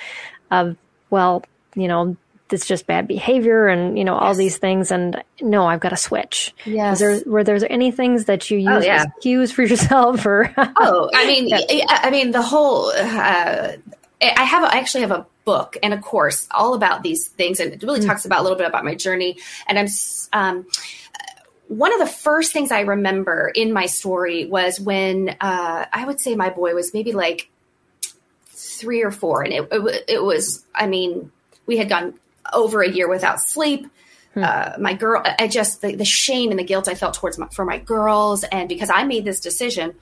[0.52, 0.78] of
[1.10, 1.44] well,
[1.76, 2.18] you know,
[2.50, 5.98] it's just bad behavior and you know all these things and no i've got to
[5.98, 8.98] switch yeah there, were there any things that you use oh, yeah.
[8.98, 11.86] as cues for yourself or oh i mean yeah.
[11.90, 13.72] i mean the whole uh,
[14.24, 17.74] I have I actually have a book and a course all about these things, and
[17.74, 18.06] it really mm.
[18.06, 19.38] talks about a little bit about my journey.
[19.68, 19.88] And I'm
[20.32, 20.66] um,
[21.68, 26.20] one of the first things I remember in my story was when uh, I would
[26.20, 27.50] say my boy was maybe like
[28.48, 31.32] three or four, and it, it, it was I mean
[31.66, 32.14] we had gone
[32.52, 33.88] over a year without sleep.
[34.34, 34.44] Hmm.
[34.44, 37.48] Uh, my girl, I just the, the, shame and the guilt I felt towards my,
[37.50, 39.96] for my girls, and because I made this decision,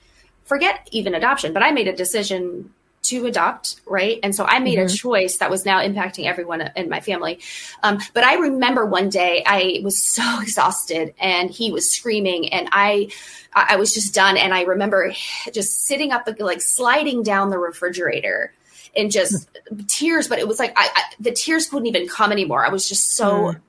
[0.44, 4.20] forget even adoption, but I made a decision to adopt, right?
[4.22, 4.86] And so I made mm-hmm.
[4.86, 7.40] a choice that was now impacting everyone in my family.
[7.82, 12.68] Um, but I remember one day I was so exhausted and he was screaming and
[12.72, 13.10] I,
[13.52, 14.36] I was just done.
[14.36, 15.12] And I remember
[15.52, 18.52] just sitting up, like sliding down the refrigerator
[18.94, 19.48] and just
[19.88, 22.64] tears, but it was like, I, I, the tears wouldn't even come anymore.
[22.64, 23.60] I was just so, mm.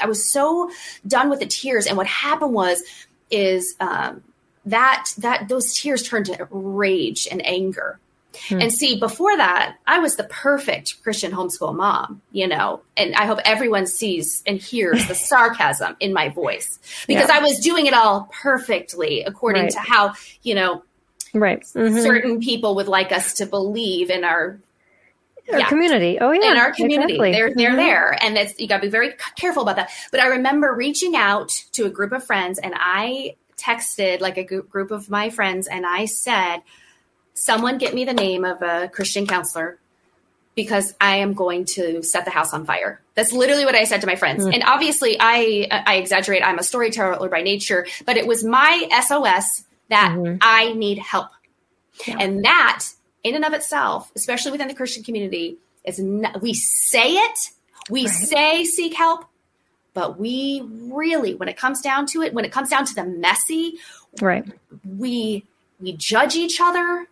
[0.00, 0.70] I was so
[1.06, 1.86] done with the tears.
[1.86, 2.82] And what happened was,
[3.30, 4.22] is, um,
[4.64, 7.98] that that those tears turned to rage and anger
[8.48, 8.60] Hmm.
[8.62, 13.26] And see, before that, I was the perfect Christian homeschool mom, you know, and I
[13.26, 17.36] hope everyone sees and hears the sarcasm in my voice because yeah.
[17.36, 19.72] I was doing it all perfectly according right.
[19.72, 20.82] to how, you know,
[21.34, 21.62] right.
[21.62, 22.00] Mm-hmm.
[22.00, 24.58] certain people would like us to believe in our
[25.52, 25.68] our yeah.
[25.68, 26.18] community.
[26.20, 27.32] Oh yeah, in our community, exactly.
[27.32, 27.76] they're they're mm-hmm.
[27.76, 29.90] there, and that's you got to be very careful about that.
[30.10, 34.44] But I remember reaching out to a group of friends, and I texted like a
[34.44, 36.58] group of my friends, and I said,
[37.34, 39.78] someone get me the name of a Christian counselor
[40.54, 43.00] because I am going to set the house on fire.
[43.14, 44.44] That's literally what I said to my friends.
[44.44, 44.54] Mm.
[44.54, 46.44] And obviously I I exaggerate.
[46.44, 50.36] I'm a storyteller by nature, but it was my SOS that mm-hmm.
[50.40, 51.28] I need help.
[52.06, 52.16] Yeah.
[52.20, 52.86] And that
[53.24, 57.38] in and of itself, especially within the Christian community, is not, we say it,
[57.90, 58.14] we right.
[58.14, 59.24] say seek help,
[59.94, 63.04] but we really when it comes down to it, when it comes down to the
[63.04, 63.78] messy,
[64.20, 64.44] right.
[64.86, 65.44] We
[65.80, 67.06] we judge each other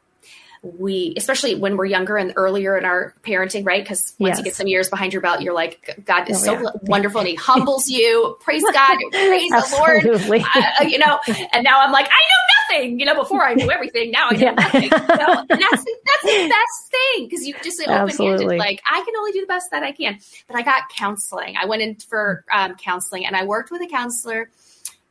[0.62, 3.82] we especially when we're younger and earlier in our parenting right?
[3.82, 4.38] Because once yes.
[4.38, 6.70] you get some years behind your belt you're like god is oh, so yeah.
[6.82, 8.36] wonderful and he humbles you.
[8.40, 8.98] Praise god.
[9.10, 10.06] Praise the lord.
[10.06, 11.18] Uh, you know
[11.52, 13.00] and now i'm like i know nothing.
[13.00, 14.52] You know before i knew everything now i know yeah.
[14.52, 14.92] nothing.
[14.92, 19.40] And that's that's the best thing because you just open-handed like i can only do
[19.40, 20.18] the best that i can.
[20.46, 21.56] But i got counseling.
[21.56, 24.50] I went in for um, counseling and i worked with a counselor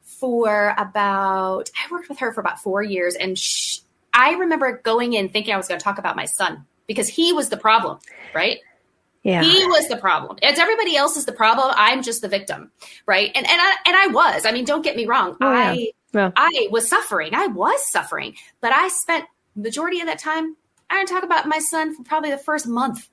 [0.03, 3.81] for about i worked with her for about four years and she,
[4.13, 7.33] I remember going in thinking I was going to talk about my son because he
[7.33, 7.99] was the problem,
[8.33, 8.59] right?
[9.23, 9.43] Yeah.
[9.43, 10.37] He was the problem.
[10.41, 11.73] It's everybody else is the problem.
[11.75, 12.71] I'm just the victim,
[13.05, 13.31] right?
[13.35, 14.45] And and I and I was.
[14.45, 15.35] I mean, don't get me wrong.
[15.41, 16.31] Oh, I yeah.
[16.35, 17.35] I was suffering.
[17.35, 20.55] I was suffering, but I spent majority of that time
[20.89, 23.07] I didn't talk about my son for probably the first month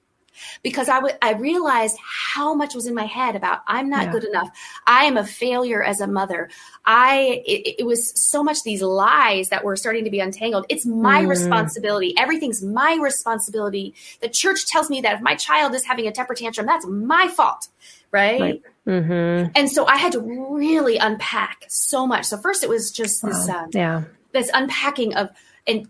[0.62, 4.12] because I, w- I realized how much was in my head about I'm not yeah.
[4.12, 4.49] good enough.
[4.87, 6.49] I am a failure as a mother.
[6.85, 10.66] I it, it, was so much these lies that were starting to be untangled.
[10.68, 11.29] It's my mm.
[11.29, 12.14] responsibility.
[12.16, 13.94] Everything's my responsibility.
[14.20, 17.29] The church tells me that if my child is having a temper tantrum, that's my
[17.29, 17.68] fault,
[18.11, 18.40] right?
[18.40, 18.62] right.
[18.87, 19.53] Mm-hmm.
[19.55, 22.27] And so I had to really unpack so much.
[22.27, 23.31] So first, it was just wow.
[23.31, 25.31] this, um, yeah, this unpacking of
[25.66, 25.88] and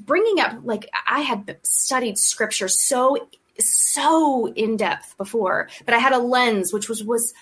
[0.00, 6.12] bringing up like I had studied scripture so so in depth before, but I had
[6.12, 7.34] a lens which was was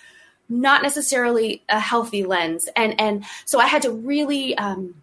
[0.49, 4.95] not necessarily a healthy lens, and and so I had to really um,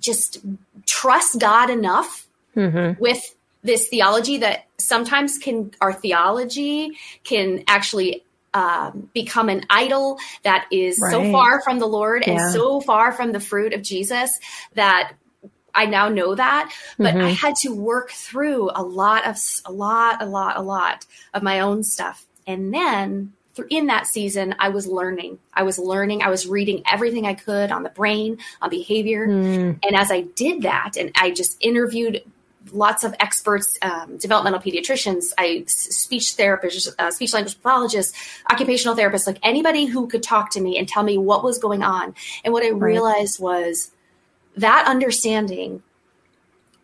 [0.00, 0.38] just
[0.86, 3.00] trust God enough mm-hmm.
[3.00, 3.22] with
[3.62, 6.92] this theology that sometimes can our theology
[7.24, 8.22] can actually
[8.52, 11.10] um, become an idol that is right.
[11.10, 12.34] so far from the Lord yeah.
[12.34, 14.38] and so far from the fruit of Jesus
[14.74, 15.12] that
[15.74, 17.24] I now know that, but mm-hmm.
[17.24, 21.42] I had to work through a lot of a lot, a lot, a lot of
[21.42, 22.26] my own stuff.
[22.46, 23.32] And then
[23.70, 25.38] in that season, I was learning.
[25.52, 26.22] I was learning.
[26.22, 29.26] I was reading everything I could on the brain, on behavior.
[29.26, 29.78] Mm.
[29.82, 32.22] And as I did that, and I just interviewed
[32.72, 38.16] lots of experts, um, developmental pediatricians, I speech therapists, uh, speech language pathologists,
[38.50, 41.82] occupational therapists, like anybody who could talk to me and tell me what was going
[41.82, 42.14] on.
[42.44, 42.80] And what I right.
[42.80, 43.90] realized was
[44.56, 45.82] that understanding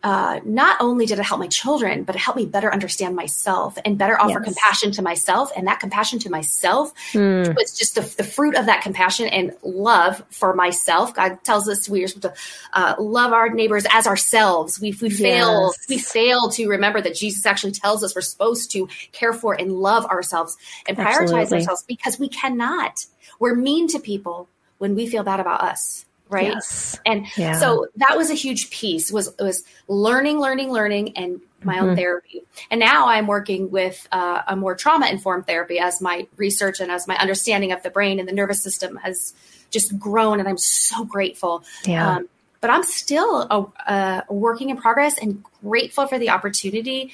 [0.03, 3.77] uh, not only did it help my children, but it helped me better understand myself
[3.85, 4.43] and better offer yes.
[4.43, 5.51] compassion to myself.
[5.55, 7.55] And that compassion to myself mm.
[7.55, 11.13] was just the, the, fruit of that compassion and love for myself.
[11.13, 12.41] God tells us we are supposed to
[12.73, 14.79] uh, love our neighbors as ourselves.
[14.81, 15.19] We, we yes.
[15.19, 19.53] fail, we fail to remember that Jesus actually tells us we're supposed to care for
[19.53, 20.57] and love ourselves
[20.87, 21.57] and prioritize Absolutely.
[21.57, 23.05] ourselves because we cannot.
[23.39, 26.99] We're mean to people when we feel bad about us right yes.
[27.05, 27.59] and yeah.
[27.59, 31.89] so that was a huge piece was was learning learning learning and my mm-hmm.
[31.89, 32.41] own therapy
[32.71, 36.89] and now i'm working with uh, a more trauma informed therapy as my research and
[36.89, 39.33] as my understanding of the brain and the nervous system has
[39.69, 42.15] just grown and i'm so grateful yeah.
[42.15, 42.29] Um,
[42.61, 47.11] but i'm still a, a working in progress and grateful for the opportunity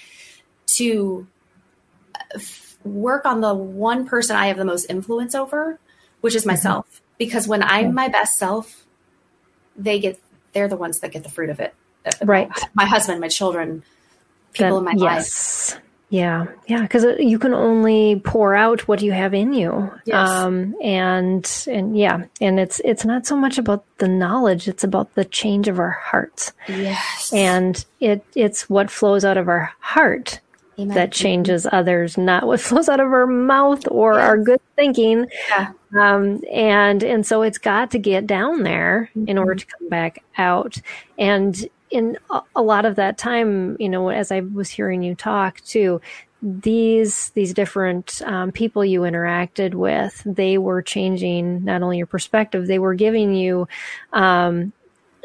[0.68, 1.28] to
[2.16, 2.40] uh,
[2.84, 5.80] work on the one person i have the most influence over
[6.22, 6.52] which is mm-hmm.
[6.52, 7.06] myself mm-hmm.
[7.18, 8.87] because when i'm my best self
[9.78, 10.20] they get
[10.54, 11.74] they're the ones that get the fruit of it.
[12.24, 12.50] Right.
[12.74, 13.84] My husband, my children,
[14.54, 15.18] people that, in my life.
[15.18, 15.72] yes.
[15.74, 15.84] life.
[16.10, 20.30] Yeah, yeah, because you can only pour out what you have in you, yes.
[20.30, 25.16] um, and and yeah, and it's it's not so much about the knowledge; it's about
[25.16, 26.54] the change of our hearts.
[26.70, 30.40] Yes, and it it's what flows out of our heart
[30.80, 30.96] Amen.
[30.96, 34.22] that changes others, not what flows out of our mouth or yes.
[34.22, 35.26] our good thinking.
[35.50, 35.72] Yeah.
[35.96, 39.30] Um, and and so it's got to get down there mm-hmm.
[39.30, 40.82] in order to come back out.
[41.18, 42.18] And in
[42.56, 46.02] a, lot of that time, you know, as I was hearing you talk too,
[46.42, 52.68] these these different um, people you interacted with, they were changing not only your perspective,
[52.68, 53.68] they were giving you
[54.14, 54.74] um,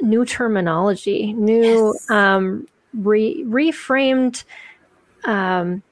[0.01, 2.11] new terminology, new yes.
[2.11, 4.45] um, re- reframed
[5.25, 5.83] um,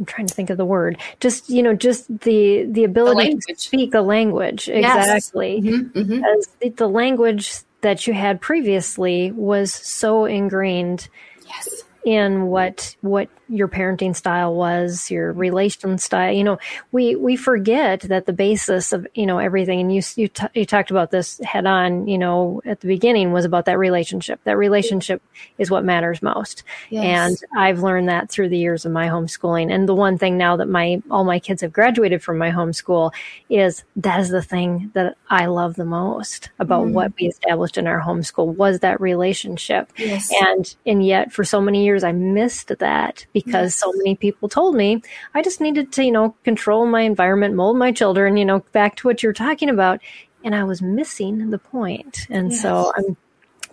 [0.00, 0.98] I'm trying to think of the word.
[1.20, 5.58] Just you know, just the the ability the to speak the language exactly.
[5.58, 5.74] Yes.
[5.74, 6.40] Mm-hmm, mm-hmm.
[6.60, 11.08] The, the language that you had previously was so ingrained
[11.46, 11.84] yes.
[12.04, 16.32] in what what your parenting style was, your relation style.
[16.32, 16.58] You know,
[16.92, 20.64] we we forget that the basis of you know everything, and you you, t- you
[20.64, 22.06] talked about this head on.
[22.06, 24.40] You know, at the beginning was about that relationship.
[24.44, 25.22] That relationship
[25.58, 27.04] is what matters most, yes.
[27.04, 29.72] and I've learned that through the years of my homeschooling.
[29.72, 33.12] And the one thing now that my all my kids have graduated from my homeschool
[33.48, 36.92] is that is the thing that I love the most about mm.
[36.92, 39.92] what we established in our homeschool was that relationship.
[39.96, 40.30] Yes.
[40.42, 43.76] And and yet for so many years I missed that because yes.
[43.76, 45.02] so many people told me
[45.34, 48.96] I just needed to, you know, control my environment, mold my children, you know, back
[48.96, 50.00] to what you're talking about.
[50.42, 52.26] And I was missing the point.
[52.30, 52.62] And yes.
[52.62, 53.16] so I'm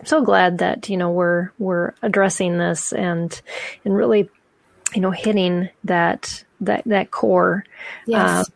[0.04, 3.40] so glad that, you know, we're, we're addressing this and,
[3.84, 4.28] and really,
[4.94, 7.64] you know, hitting that, that, that core.
[8.06, 8.48] Yes.
[8.48, 8.52] Uh,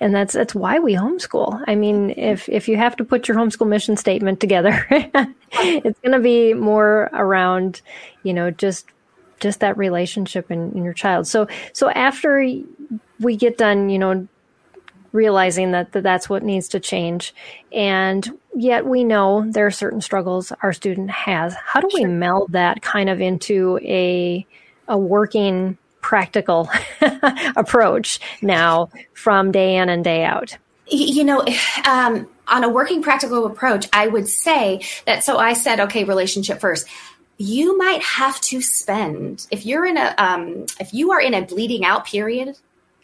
[0.00, 1.62] and that's that's why we homeschool.
[1.66, 6.12] I mean, if if you have to put your homeschool mission statement together, it's going
[6.12, 7.80] to be more around,
[8.22, 8.86] you know, just
[9.40, 11.26] just that relationship in, in your child.
[11.26, 12.44] So so after
[13.20, 14.28] we get done, you know,
[15.12, 17.34] realizing that, that that's what needs to change,
[17.72, 21.54] and yet we know there are certain struggles our student has.
[21.54, 24.46] How do we meld that kind of into a
[24.88, 26.70] a working practical
[27.56, 30.56] approach now from day in and day out?
[30.88, 31.44] You know,
[31.84, 35.24] um, on a working practical approach, I would say that.
[35.24, 36.86] So I said, okay, relationship first
[37.38, 41.42] you might have to spend if you're in a um, if you are in a
[41.42, 42.56] bleeding out period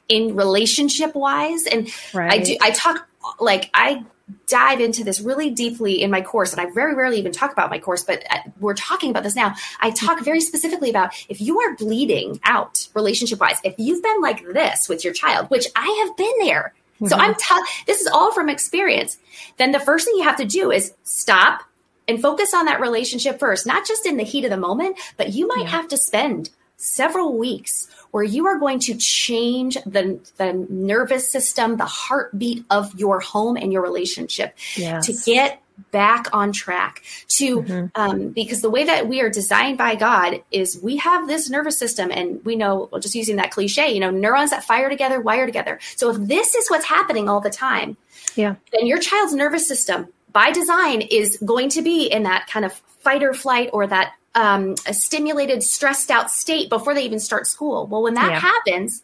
[0.08, 2.32] in relationship wise and Right.
[2.32, 3.06] i do i talk
[3.40, 4.04] like i
[4.46, 7.68] dive into this really deeply in my course and i very rarely even talk about
[7.70, 9.54] my course but uh, we're talking about this now.
[9.80, 14.20] I talk very specifically about if you are bleeding out relationship wise if you've been
[14.22, 16.72] like this with your child which i have been there.
[17.06, 19.18] So i'm t- this is all from experience.
[19.58, 21.62] Then the first thing you have to do is stop
[22.08, 25.32] and focus on that relationship first, not just in the heat of the moment, but
[25.32, 30.52] you might have to spend several weeks where you are going to change the, the
[30.68, 35.06] nervous system, the heartbeat of your home and your relationship Yes.
[35.06, 39.94] to get back on track to um, because the way that we are designed by
[39.94, 43.90] god is we have this nervous system and we know well, just using that cliche
[43.92, 47.40] you know neurons that fire together wire together so if this is what's happening all
[47.40, 47.96] the time
[48.36, 48.56] Yeah.
[48.72, 52.72] then your child's nervous system by design is going to be in that kind of
[52.72, 57.46] fight or flight or that um, a stimulated stressed out state before they even start
[57.46, 57.86] school.
[57.86, 58.38] Well when that Yeah.
[58.40, 59.02] happens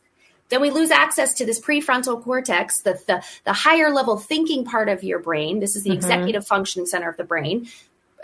[0.50, 4.88] then we lose access to this prefrontal cortex the, the, the higher level thinking part
[4.88, 5.60] of your brain.
[5.60, 7.68] This is the executive functioning center of the brain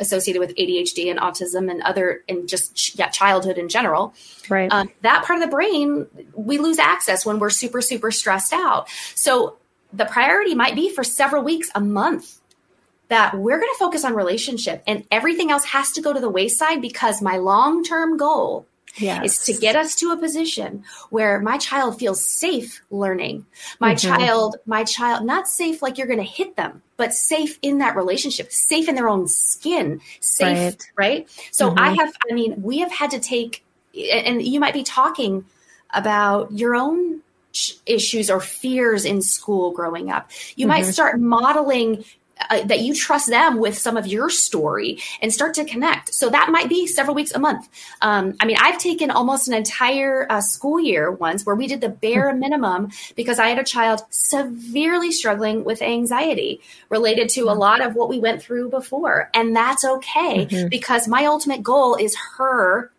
[0.01, 4.13] associated with adhd and autism and other and just yeah, childhood in general.
[4.49, 4.73] Right.
[4.73, 8.89] um, that part of the brain we lose access when we're super super stressed out.
[9.15, 9.57] So
[9.93, 12.41] the priority might be for several weeks a month
[13.09, 16.29] that we're going to focus on relationship and everything else has to go to the
[16.29, 19.25] wayside because my long-term goal yes.
[19.25, 23.45] is to get us to a position where my child feels safe learning.
[23.79, 24.15] My mm-hmm.
[24.15, 27.97] child my child not safe like you're going to hit them but safe in that
[27.97, 31.27] relationship safe in their own skin safe Right.
[31.27, 31.95] right, so i mm-hmm.
[31.97, 35.45] have i mean we have had to take and you might be talking
[35.93, 37.21] about your own
[37.87, 40.31] issues or fears in school growing up.
[40.57, 40.91] You might mm-hmm.
[40.91, 42.05] start modeling
[42.51, 46.13] uh, that you trust them with some of your story and start to connect.
[46.15, 47.69] So that might be several weeks a month.
[48.03, 51.81] Um, I mean, I've taken almost an entire uh, school year once where we did
[51.81, 57.55] the bare minimum because I had a child severely struggling with anxiety related to a
[57.55, 59.31] lot of what we went through before.
[59.33, 62.91] And that's okay because my ultimate goal is her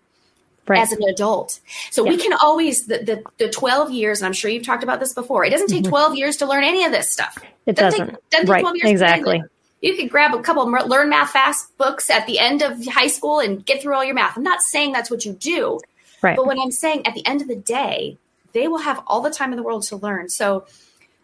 [0.68, 0.82] right.
[0.82, 1.59] as an adult.
[1.91, 4.99] So we can always the, the the 12 years, and I'm sure you've talked about
[4.99, 5.45] this before.
[5.45, 7.36] It doesn't take 12 years to learn any of this stuff.
[7.36, 7.70] Mm-hmm.
[7.70, 8.16] It Doesn't doesn't.
[8.16, 9.43] Take, doesn't take 12 years exactly.
[9.82, 13.07] You could grab a couple of learn math fast books at the end of high
[13.07, 14.38] school and get through all your math.
[14.38, 15.80] I'm not saying that's what you do,
[16.22, 16.36] right.
[16.36, 18.18] but what I'm saying at the end of the day,
[18.53, 20.30] they will have all the time in the world to learn.
[20.30, 20.66] So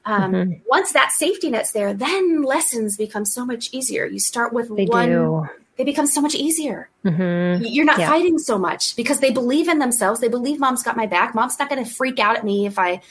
[0.06, 0.54] um, Mm-hmm.
[0.68, 4.06] once that safety net's there, then lessons become so much easier.
[4.06, 5.48] You start with They one do.
[5.82, 6.90] They become so much easier.
[7.04, 7.66] Mhm.
[7.68, 8.08] You're not Yeah.
[8.08, 10.20] fighting so much because they believe in themselves.
[10.20, 11.34] They believe mom's got my back.
[11.34, 13.02] Mom's not going to freak out at me if I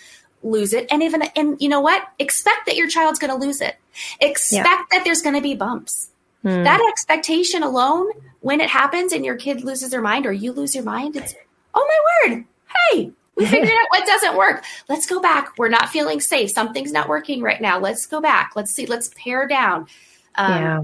[0.45, 0.87] lose it.
[0.89, 2.05] And even and you know what?
[2.21, 3.75] Expect that your child's going to lose it.
[4.21, 6.11] Expect that there's going to be bumps.
[6.43, 6.63] Hmm.
[6.63, 8.07] That expectation alone,
[8.39, 11.35] when it happens and your kid loses their mind or you lose your mind, it's
[11.75, 11.89] oh
[12.25, 12.45] my word.
[12.93, 14.63] Hey, we figured out what doesn't work.
[14.89, 15.59] Let's go back.
[15.59, 16.53] We're not feeling safe.
[16.53, 17.81] Something's not working right now.
[17.81, 18.53] Let's go back.
[18.55, 18.87] Let's see.
[18.87, 19.89] Let's pare down.
[20.37, 20.81] Um, yeah.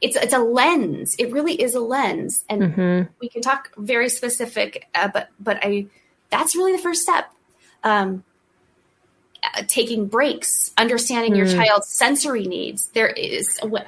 [0.00, 1.14] It's it's a lens.
[1.18, 3.08] It really is a lens, and Mhm.
[3.20, 4.86] we can talk very specific.
[4.94, 5.86] Uh, but but I
[6.30, 7.26] that's really the first step.
[7.82, 8.24] Um,
[9.56, 12.88] uh, taking breaks, understanding your child's sensory needs.
[12.94, 13.84] There is wh-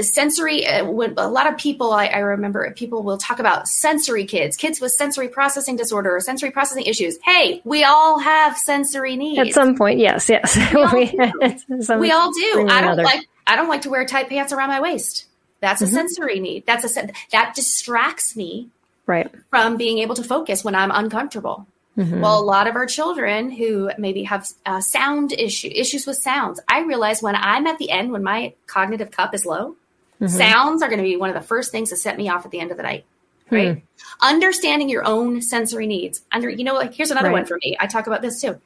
[0.00, 0.64] sensory.
[0.66, 4.56] Uh, when a lot of people, I, I remember people will talk about sensory kids,
[4.56, 7.18] kids with sensory processing disorder or sensory processing issues.
[7.24, 9.40] Hey, we all have sensory needs.
[9.48, 10.56] At some point, yes, yes.
[10.74, 11.96] all We- do.
[11.98, 12.66] we all do.
[12.70, 15.26] I don't like I don't like to wear tight pants around my waist.
[15.60, 15.90] That's Mm-hmm.
[15.92, 16.66] a sensory need.
[16.66, 18.68] That's a sen- that distracts me
[19.06, 19.30] Right.
[19.50, 21.66] from being able to focus when I'm uncomfortable.
[21.96, 22.20] Mm-hmm.
[22.20, 26.60] Well, a lot of our children who maybe have uh, sound issue issues with sounds,
[26.68, 29.76] I realize when I'm at the end, when my cognitive cup is low,
[30.20, 30.28] Mm-hmm.
[30.34, 32.50] sounds are going to be one of the first things to set me off at
[32.50, 33.04] the end of the night.
[33.50, 33.54] Hmm.
[33.54, 33.82] Right?
[34.22, 36.22] Understanding your own sensory needs.
[36.32, 37.34] Under, you know, like here's another Right.
[37.34, 37.76] one for me.
[37.78, 38.58] I talk about this too.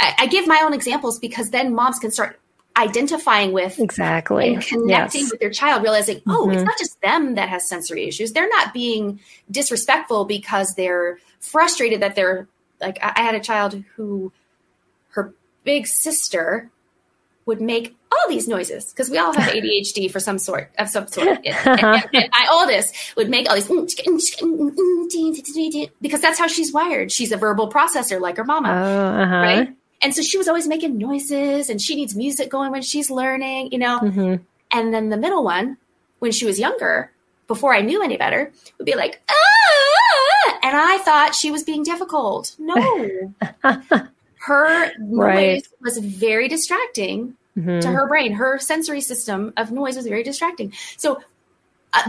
[0.00, 2.40] I, I give my own examples because then moms can start
[2.78, 4.54] identifying with Exactly.
[4.54, 5.30] and connecting Yes.
[5.32, 6.52] with their child, realizing, oh, Mm-hmm.
[6.52, 8.32] it's not just them that has sensory issues.
[8.32, 9.20] They're not being
[9.50, 12.46] disrespectful because they're frustrated that they're
[12.80, 12.98] like.
[13.02, 14.32] I I had a child who
[15.10, 16.70] her big sister
[17.46, 21.06] would make all these noises because we all have ADHD for some sort of some
[21.08, 21.28] sort.
[21.46, 23.66] And, and- and my oldest would make all these
[26.00, 27.10] because that's how she's wired.
[27.12, 29.36] She's a verbal processor like her mama Oh, uh-huh.
[29.36, 29.68] right?
[30.02, 33.72] And so she was always making noises and she needs music going when she's learning,
[33.72, 33.98] you know.
[34.00, 34.40] Mhm.
[34.72, 35.76] And then the middle one,
[36.20, 37.10] when she was younger,
[37.46, 40.58] before I knew any better, would be like, ah!
[40.62, 42.54] and I thought she was being difficult.
[42.58, 43.32] No.
[44.40, 47.80] her noise was very distracting Mhm.
[47.80, 48.32] to her brain.
[48.34, 50.72] Her sensory system of noise was very distracting.
[50.96, 51.20] So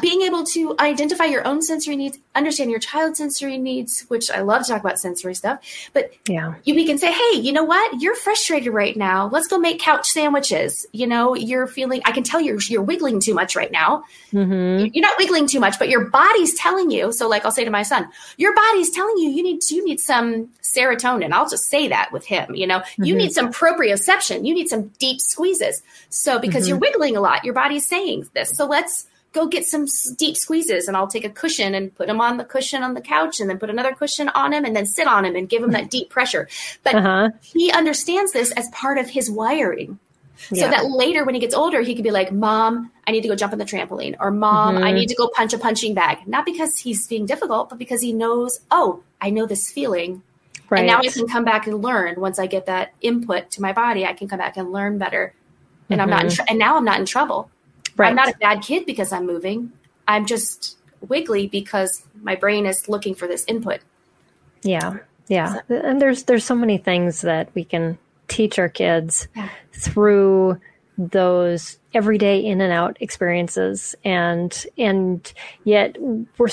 [0.02, 4.42] being able to identify your own sensory needs, understand your child's sensory needs, which I
[4.42, 5.60] love to talk about sensory stuff.
[5.94, 8.02] But yeah, you, we can say, hey, you know what?
[8.02, 9.28] You're frustrated right now.
[9.28, 10.86] Let's go make couch sandwiches.
[10.92, 12.02] You know, you're feeling.
[12.06, 14.04] I can tell you're you're wiggling too much right now.
[14.34, 14.92] Mm-hmm.
[14.94, 17.12] You're not wiggling too much, but your body's telling you.
[17.12, 18.08] So, like I'll say to my son,
[18.38, 21.32] your body's telling you you need you need some serotonin.
[21.32, 22.54] I'll just say that with him.
[22.54, 23.04] You know, mm-hmm.
[23.06, 24.46] you need some proprioception.
[24.46, 25.82] You need some deep squeezes.
[26.10, 26.70] So, because mm-hmm.
[26.70, 28.52] you're wiggling a lot, your body's saying this.
[28.56, 29.86] So let's go get some
[30.18, 33.02] deep squeezes and I'll take a cushion and put him on the cushion on the
[33.02, 35.64] couch and then put another cushion on him and then sit on him and give
[35.64, 36.48] him that deep pressure.
[36.84, 37.30] But uh-huh.
[37.42, 40.00] he understands this as part of his wiring.
[40.52, 40.66] Yeah.
[40.66, 43.28] So that later when he gets older, he could be like, Mom, I need to
[43.28, 44.86] go jump on the trampoline, or Mom, mm-hmm.
[44.86, 46.20] I need to go punch a punching bag.
[46.28, 50.24] Not because he's being difficult, but because he knows, oh, I know this feeling.
[50.70, 50.80] Right.
[50.80, 53.74] And now I can come back and learn once I get that input to my
[53.74, 55.34] body, I can come back and learn better.
[55.90, 56.02] And mm-hmm.
[56.02, 56.36] I'm not mm-hmm.
[56.36, 57.52] tr- and now I'm not in trouble
[58.00, 58.10] Right.
[58.10, 59.74] I'm not a bad kid because I'm moving.
[60.08, 60.78] I'm just
[61.08, 63.82] wiggly because my brain is looking for this input.
[64.64, 64.98] Yeah.
[65.28, 65.60] Yeah.
[65.70, 67.98] And there's there's so many things that we can
[68.30, 69.50] teach our kids yeah.
[69.74, 70.60] through
[70.98, 75.34] those everyday in and out experiences and and
[75.64, 75.96] yet
[76.38, 76.50] we're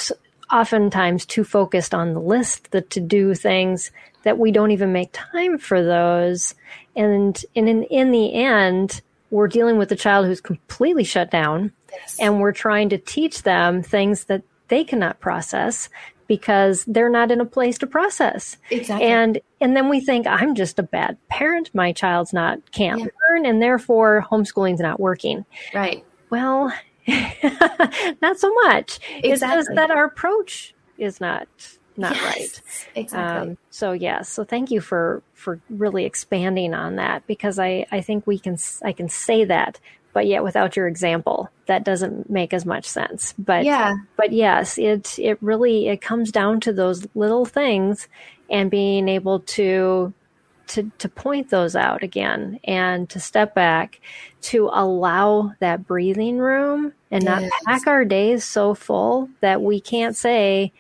[0.53, 3.91] oftentimes too focused on the list the to do things
[4.23, 6.55] that we don't even make time for those
[6.95, 9.03] and and in in the end
[9.37, 12.17] we're dealing with a child who's completely shut down yes.
[12.19, 15.91] and we're trying to teach them things that they cannot process
[16.27, 18.57] because they're not in a place to process.
[18.71, 19.07] Exactly.
[19.07, 21.71] And and then we think I'm just a bad parent.
[21.75, 23.07] My child's not can't yeah.
[23.29, 25.45] learn and therefore homeschooling's not working.
[25.75, 26.03] Right.
[26.31, 26.73] Well,
[28.23, 28.99] not so much.
[29.19, 29.31] Exactly.
[29.31, 31.47] It's just that our approach is not
[31.97, 32.63] not yes, right.
[32.95, 33.51] Exactly.
[33.51, 38.01] Um, so yes, so thank you for for really expanding on that because I I
[38.01, 39.81] think we can I can say that,
[40.13, 43.35] but yet without your example, that doesn't make as much sense.
[43.39, 48.09] But yeah, but yes, it it really it comes down to those little things
[48.49, 50.13] and being able to
[50.69, 54.01] to to point those out again and to step back
[54.43, 57.43] to allow that breathing room and yes.
[57.43, 60.73] not pack our days so full that we can't say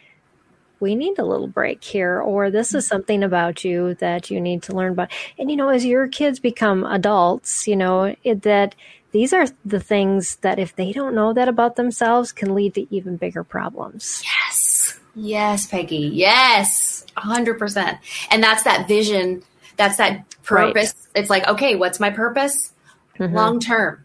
[0.80, 4.62] we need a little break here, or this is something about you that you need
[4.64, 5.10] to learn about.
[5.38, 8.74] And, you know, as your kids become adults, you know, it, that
[9.12, 12.94] these are the things that if they don't know that about themselves can lead to
[12.94, 14.22] even bigger problems.
[14.24, 15.00] Yes.
[15.14, 16.10] Yes, Peggy.
[16.12, 17.06] Yes.
[17.16, 17.98] 100%.
[18.30, 19.42] And that's that vision.
[19.76, 20.94] That's that purpose.
[21.14, 21.20] Right.
[21.22, 22.74] It's like, okay, what's my purpose?
[23.18, 23.34] Mm-hmm.
[23.34, 24.04] Long term.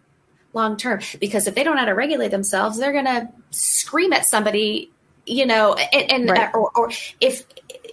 [0.54, 1.02] Long term.
[1.20, 4.92] Because if they don't know how to regulate themselves, they're going to scream at somebody
[5.32, 6.54] you know, and, and right.
[6.54, 7.46] or, or, if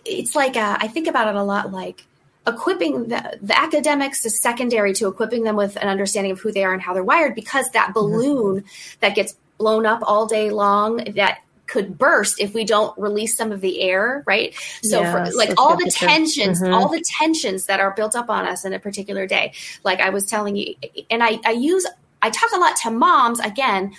[0.05, 2.05] it's like uh, I think about it a lot, like
[2.47, 6.65] equipping the, the, academics is secondary to equipping them with an understanding of who they
[6.65, 7.93] are and how they're wired, because that mm-hmm.
[7.93, 8.97] balloon mm-hmm.
[9.01, 13.53] that gets blown up all day long that could burst if we don't release some
[13.53, 14.55] of the air, right?
[14.83, 16.75] So, yes, for, like all the tensions, mm-hmm.
[16.75, 19.53] all the tensions that are built up on us in a particular day.
[19.85, 20.75] Like I was telling you,
[21.09, 21.87] and I, I use,
[22.21, 23.95] I talk a lot to moms again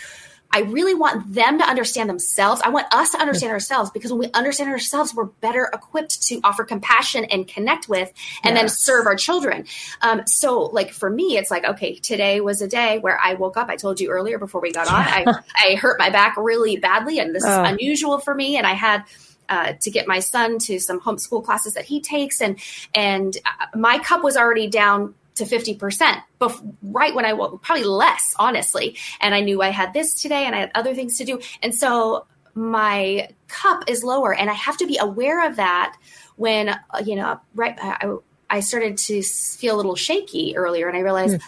[0.52, 2.62] I really want them to understand themselves.
[2.64, 6.40] I want us to understand ourselves because when we understand ourselves, we're better equipped to
[6.44, 8.12] offer compassion and connect with
[8.44, 8.62] and yes.
[8.62, 9.66] then serve our children.
[10.02, 13.58] Um, so, like for me, it's like, okay, today was a day where I woke
[13.58, 13.70] up.
[13.70, 15.26] I told you earlier before we got on, I,
[15.56, 17.64] I hurt my back really badly, and this oh.
[17.64, 18.58] is unusual for me.
[18.58, 19.04] And I had
[19.50, 22.60] uh, to get my son to some homeschool classes that he takes, and
[22.96, 27.84] and uh, my cup was already down to 50%, but right when I woke, probably
[27.84, 28.98] less, honestly.
[29.20, 31.40] And I knew I had this today and I had other things to do.
[31.62, 35.98] And so my cup is lower and I have to be aware of that
[36.36, 38.16] when, uh, you know, right, I,
[38.50, 41.44] I started to feel a little shaky earlier and I realized, mm.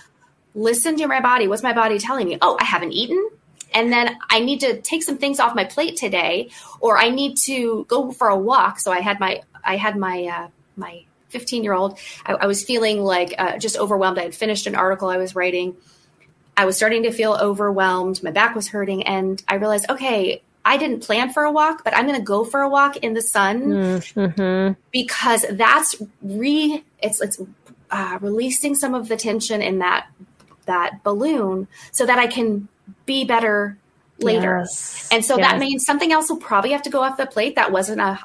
[0.55, 1.47] listen to my body.
[1.47, 2.37] What's my body telling me?
[2.41, 3.29] Oh, I haven't eaten
[3.73, 7.37] and then I need to take some things off my plate today, or I need
[7.45, 8.79] to go for a walk.
[8.79, 12.63] So I had my I had my uh, my 15 year old, I, I, was
[12.63, 14.19] feeling like uh, just overwhelmed.
[14.19, 15.75] I had finished an article I was writing.
[16.55, 18.21] I was starting to feel overwhelmed.
[18.21, 19.03] My back was hurting.
[19.03, 22.43] And I realized, okay, I didn't plan for a walk, but I'm going to go
[22.45, 24.73] for a walk in the sun mm-hmm.
[24.91, 27.41] because that's re it's it's
[27.89, 30.07] uh, releasing some of the tension in that
[30.65, 32.67] that balloon so that I can
[33.05, 33.77] be better
[34.19, 34.59] later.
[34.59, 35.09] Yes.
[35.11, 35.51] And so yes.
[35.51, 37.55] that means something else will probably have to go off the plate.
[37.55, 38.19] That wasn't a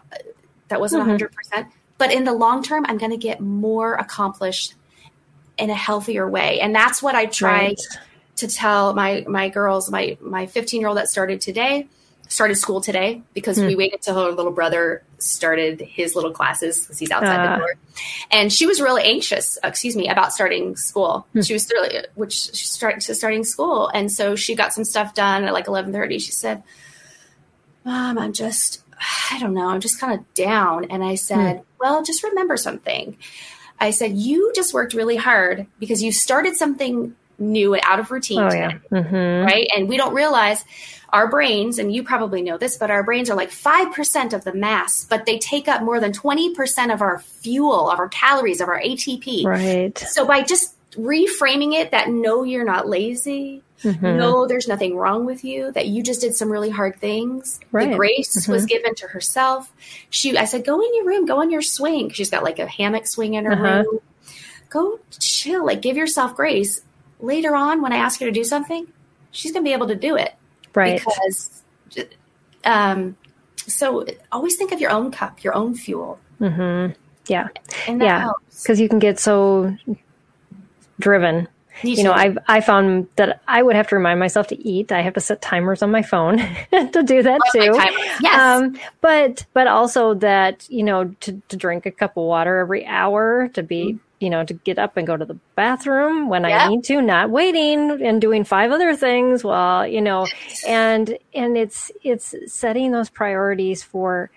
[0.69, 1.59] that wasn't mm-hmm.
[1.59, 1.71] 100%.
[1.99, 4.75] But in the long term, I'm going to get more accomplished
[5.59, 6.61] in a healthier way.
[6.61, 7.81] And that's what I try right.
[8.37, 11.89] to tell my, my girls, my, my 15 year old that started today.
[12.29, 16.99] started school today because we waited till her little brother started his little classes because
[16.99, 17.53] he's outside Ah.
[17.55, 17.75] the door.
[18.33, 21.25] And she was really anxious, uh, excuse me, about starting school.
[21.41, 23.89] She was really, which she started to starting school.
[23.95, 26.19] And so she got some stuff done at like 1130.
[26.19, 26.63] She said,
[27.85, 28.83] mom, I'm just,
[29.31, 30.87] I don't know, I'm just kind of down.
[30.91, 33.17] And I said, well, just remember something.
[33.79, 38.11] I said, you just worked really hard because you started something new and out of
[38.11, 39.03] routine Oh today yeah.
[39.03, 39.69] hmm right?
[39.77, 40.65] And we don't realize
[41.11, 44.53] our brains, and you probably know this, but our brains are like 5% of the
[44.53, 48.69] mass, but they take up more than 20% of our fuel, of our calories, of
[48.69, 49.45] our ATP.
[49.45, 49.97] Right.
[49.97, 54.17] So by just reframing it that no, you're not lazy, Mhm.
[54.17, 57.61] no, there's nothing wrong with you, that you just did some really hard things.
[57.73, 57.91] Right.
[57.91, 59.73] The grace was given to herself.
[60.11, 62.11] She, I said, go in your room, go on your swing.
[62.11, 63.83] She's got like a hammock swing in her Uh-huh.
[63.85, 64.01] room.
[64.71, 66.81] Go chill, like give yourself grace.
[67.21, 68.87] Later on, when I ask her to do something,
[69.31, 70.35] she's going to be able to do it
[70.75, 70.99] Right.
[70.99, 71.63] because
[72.65, 73.17] um
[73.69, 76.89] so always think of your own cup your own fuel hmm
[77.27, 77.49] Yeah.
[77.87, 78.31] and that Yeah.
[78.63, 79.75] Because you can get so
[80.99, 81.49] driven.
[81.83, 82.13] You know.
[82.13, 84.93] I've I found that I would have to remind myself to eat.
[84.93, 86.39] I have to set timers on my phone
[86.71, 87.73] to do that too.
[88.23, 88.35] Yes.
[88.35, 92.87] Um, but but also that you know to to drink a cup of water every
[92.87, 96.51] hour to be you know to get up and go to the bathroom when I
[96.53, 96.71] Mm-hmm.
[96.71, 100.27] Need to, not waiting and doing five other things while you know,
[100.67, 104.31] and and it's it's setting those priorities for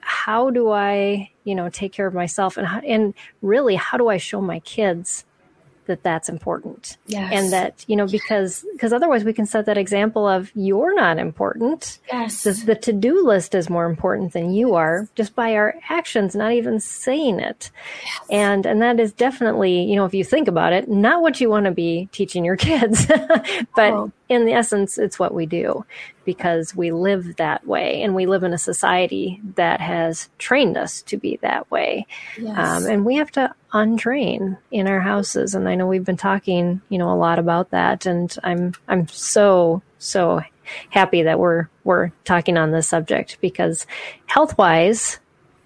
[0.00, 4.16] how do I you know take care of myself and and really how do I
[4.16, 5.24] show my kids
[5.90, 7.30] that that's important Yes.
[7.34, 11.18] and that you know because because otherwise we can set that example of you're not
[11.18, 15.74] important yes the, the to-do list is more important than you are just by our
[15.90, 17.70] actions not even saying it
[18.04, 18.26] Yes.
[18.30, 21.50] and and that is definitely you know if you think about it not what you
[21.50, 23.06] want to be teaching your kids
[23.76, 24.12] but Oh.
[24.30, 25.84] In the essence it's what we do
[26.24, 31.02] because we live that way and we live in a society that has trained us
[31.02, 32.06] to be that way.
[32.38, 32.56] Yes.
[32.56, 35.54] um, and we have to untrain in our houses.
[35.54, 38.06] And i know we've been talking you know a lot about that.
[38.06, 40.40] And i'm i'm so so
[40.90, 43.84] happy that we're we're talking on this subject because
[44.26, 45.18] health wise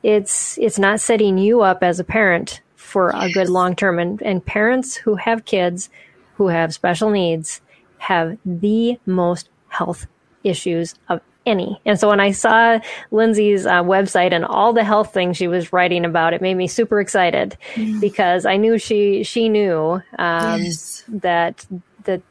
[0.03, 3.99] it's it's not setting you up as a parent for a good long term.
[3.99, 5.91] And and parents who have kids
[6.37, 7.61] who have special needs
[8.05, 10.07] have the most health
[10.43, 11.81] issues of any.
[11.85, 12.79] And so when I saw
[13.11, 16.67] Lindsay's uh, website and all the health things she was writing about, it made me
[16.69, 17.57] super excited
[18.01, 21.05] because I knew she she knew um, Yes.
[21.09, 21.67] that
[22.05, 22.23] that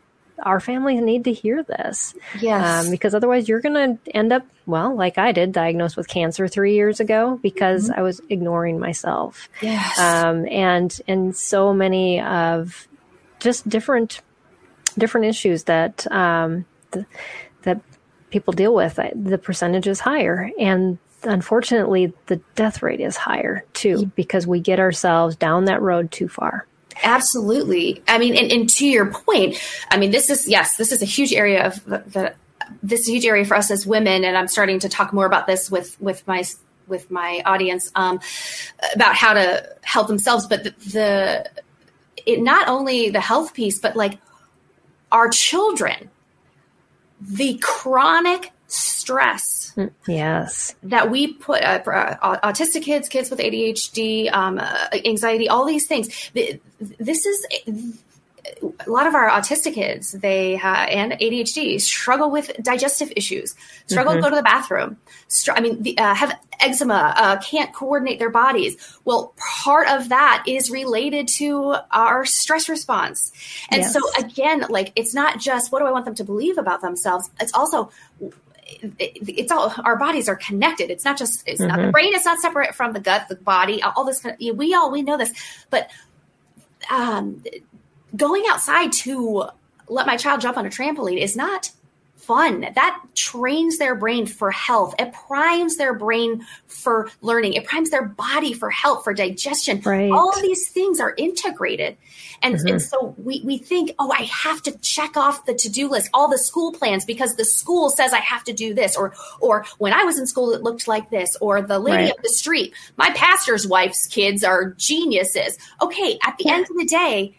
[0.41, 2.15] our families need to hear this.
[2.41, 2.85] Yes.
[2.85, 6.47] Um, because otherwise you're going to end up well like i did diagnosed with cancer
[6.47, 9.47] three years ago because i was ignoring myself.
[9.61, 9.99] Yes.
[9.99, 12.87] Um, and and so many of
[13.39, 14.21] just different
[14.93, 17.05] different issues that um, th-
[17.63, 17.81] that
[18.29, 24.07] people deal with the percentage is higher and unfortunately the death rate is higher too
[24.15, 26.65] because we get ourselves down that road too far
[27.01, 28.03] Absolutely.
[28.07, 29.57] I mean, and, and to your point,
[29.89, 32.35] I mean, this is yes, this is a huge area of the, the
[32.81, 35.25] this is a huge area for us as women, and I'm starting to talk more
[35.25, 36.43] about this with with my
[36.87, 38.19] with my audience um,
[38.93, 40.47] about how to help themselves.
[40.47, 41.49] But the, the
[42.25, 44.19] it not only the health piece, but like
[45.13, 46.09] our children,
[47.21, 49.73] the chronic stress
[50.07, 55.47] yes that we put uh, for, uh, autistic kids, kids with ADHD, um, uh, anxiety,
[55.47, 56.07] all these things.
[56.33, 57.45] Th- This is
[58.85, 60.11] a lot of our autistic kids.
[60.11, 63.55] They and ADHD struggle with digestive issues,
[63.87, 64.97] struggle to go to the bathroom.
[65.27, 68.75] Str- I mean, the, uh, have eczema, uh, can't coordinate their bodies.
[69.05, 73.31] Well, part of that is related to our stress response.
[73.71, 73.93] And Yes.
[73.93, 77.29] so again, like it's not just what do I want them to believe about themselves.
[77.39, 77.91] It's also
[78.99, 80.89] it's all our bodies are connected.
[80.89, 82.13] It's not just it's not the brain.
[82.13, 83.81] It's not separate from the gut, the body.
[83.83, 85.31] All this kind of, we all we know this,
[85.69, 85.89] but
[86.89, 87.43] um,
[88.15, 89.45] going outside to
[89.87, 91.71] let my child jump on a trampoline is not
[92.15, 92.61] fun.
[92.61, 94.95] That trains their brain for health.
[94.97, 97.53] It primes their brain for learning.
[97.53, 99.81] It primes their body for health, for digestion.
[99.81, 100.09] Right.
[100.09, 101.97] All these things are integrated.
[102.41, 102.77] And, and mm-hmm.
[102.77, 106.37] so we, we think, oh, I have to check off the to-do list, all the
[106.37, 108.95] school plans because the school says I have to do this.
[108.95, 111.35] Or or when I was in school, it looked like this.
[111.41, 112.11] Or the lady Right.
[112.11, 115.57] up the street, my pastor's wife's kids are geniuses.
[115.81, 117.35] Okay, at the end of the day,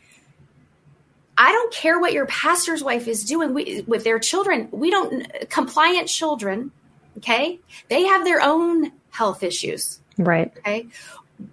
[1.37, 4.69] I don't care what your pastor's wife is doing we, with their children.
[4.71, 6.71] We don't compliant children.
[7.19, 10.01] Okay, they have their own health issues.
[10.19, 10.89] right Okay,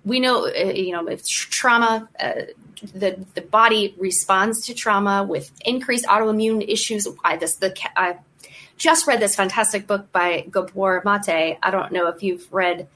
[0.06, 2.10] we know uh, you know if trauma.
[2.20, 2.34] Uh,
[2.96, 7.08] the, the body responds to trauma with increased autoimmune issues.
[7.24, 8.14] I, this the uh,
[8.76, 11.60] just read this fantastic book by Gabor Mate.
[11.62, 12.88] I don't know if you've read,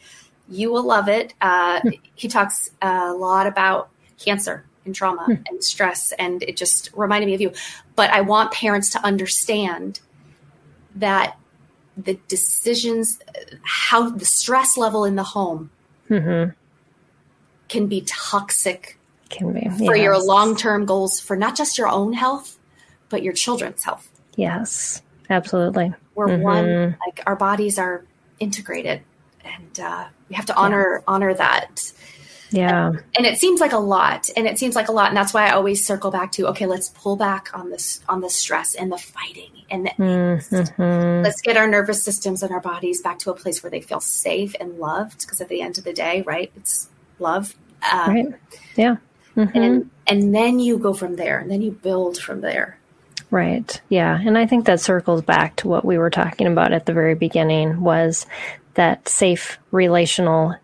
[0.49, 1.35] you will love it.
[1.39, 1.89] Uh, hmm.
[2.15, 5.33] He talks a lot about cancer and trauma hmm.
[5.47, 7.51] and stress, and it just reminded me of you.
[7.95, 9.99] But I want parents to understand
[10.95, 11.37] that
[11.97, 13.19] the decisions,
[13.63, 15.69] how the stress level in the home
[16.09, 16.51] mm-hmm.
[17.67, 18.97] can be toxic
[19.29, 20.03] can be for yes.
[20.03, 22.57] your long-term goals for not just your own health
[23.09, 26.43] but your children's health yes absolutely we're mm-hmm.
[26.43, 28.05] one like our bodies are
[28.39, 29.01] integrated
[29.43, 31.91] and uh, we have to honor honor that
[32.55, 32.87] yeah.
[32.87, 35.33] And, and, it seems like a lot and it seems like a lot and that's
[35.33, 38.75] why i always circle back to okay let's pull back on this on the stress
[38.75, 41.23] and the fighting and the mm-hmm.
[41.23, 43.99] let's get our nervous systems and our bodies back to a place where they feel
[43.99, 46.89] safe and loved because at the end of the day right it's
[47.19, 47.55] love
[47.91, 48.25] um, right.
[48.75, 48.97] Yeah.
[49.35, 49.57] Mm-hmm.
[49.57, 52.79] and and then you go from there and then you build from there.
[53.31, 53.81] Right.
[53.89, 54.17] Yeah.
[54.19, 57.15] And i think that circles back to what we were talking about at the very
[57.15, 58.25] beginning was
[58.75, 60.55] that safe relational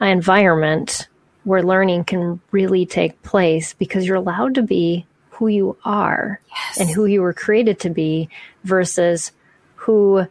[0.00, 1.07] environment
[1.48, 6.78] where learning can really take place because you're allowed to be who you are yes.
[6.78, 8.28] and who you were created to be
[8.64, 9.32] versus
[9.76, 10.26] who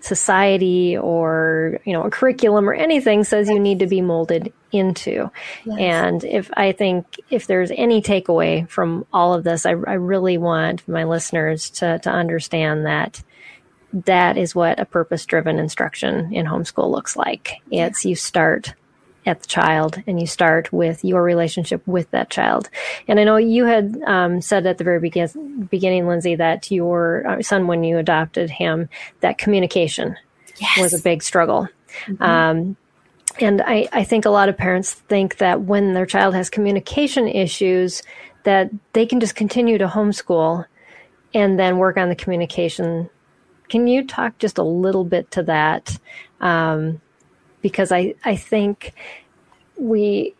[0.00, 5.30] society or you know a curriculum or anything says you need to be molded into
[5.66, 5.78] yes.
[5.78, 10.38] and if i think if there's any takeaway from all of this I, I really
[10.38, 13.22] want my listeners to to understand that
[13.92, 18.74] that is what a purpose driven instruction in homeschool looks like it's you start
[19.26, 22.68] at the child and you start with your relationship with that child.
[23.08, 27.26] And I know you had um, said at the very begin- beginning, Lindsay, that your
[27.26, 28.88] uh, son, when you adopted him,
[29.20, 30.16] that communication
[30.56, 30.78] yes.
[30.78, 31.68] was a big struggle.
[32.06, 32.22] Mm-hmm.
[32.22, 32.76] Um,
[33.40, 37.26] and I, I think a lot of parents think that when their child has communication
[37.26, 38.02] issues,
[38.44, 40.66] that they can just continue to homeschool
[41.32, 43.10] and then work on the communication.
[43.68, 45.98] Can you talk just a little bit to that?
[46.40, 47.00] Um,
[47.64, 48.92] because I, I think
[49.78, 50.34] we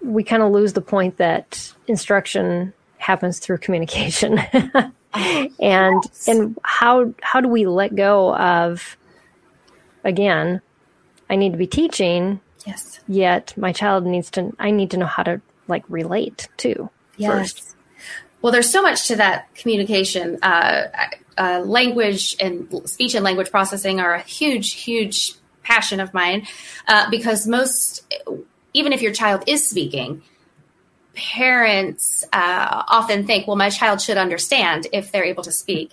[0.00, 4.38] we kind of lose the point that instruction happens through communication.
[5.12, 6.28] and yes.
[6.28, 8.96] and how how do we let go of
[10.04, 10.62] again,
[11.28, 12.40] I need to be teaching.
[12.64, 13.00] Yes.
[13.08, 16.88] Yet my child needs to I need to know how to like relate too.
[17.16, 17.32] Yes.
[17.32, 17.76] First.
[18.42, 20.38] Well, there's so much to that communication.
[20.40, 20.86] Uh,
[21.36, 25.34] uh, language and speech and language processing are a huge, huge
[25.70, 26.46] passion of mine
[26.88, 28.04] uh, because most,
[28.74, 30.22] even if your child is speaking,
[31.14, 35.92] parents uh, often think, well, my child should understand if they're able to speak.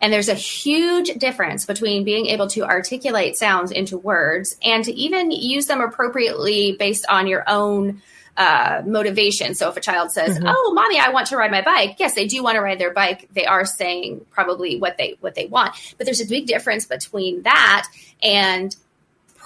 [0.00, 4.92] And there's a huge difference between being able to articulate sounds into words and to
[4.92, 8.02] even use them appropriately based on your own
[8.36, 9.54] uh, motivation.
[9.54, 10.46] So if a child says, mm-hmm.
[10.46, 12.92] "Oh, mommy, I want to ride my bike," yes, they do want to ride their
[12.92, 13.30] bike.
[13.32, 15.74] They are saying probably what they what they want.
[15.96, 17.88] But there's a big difference between that
[18.22, 18.76] and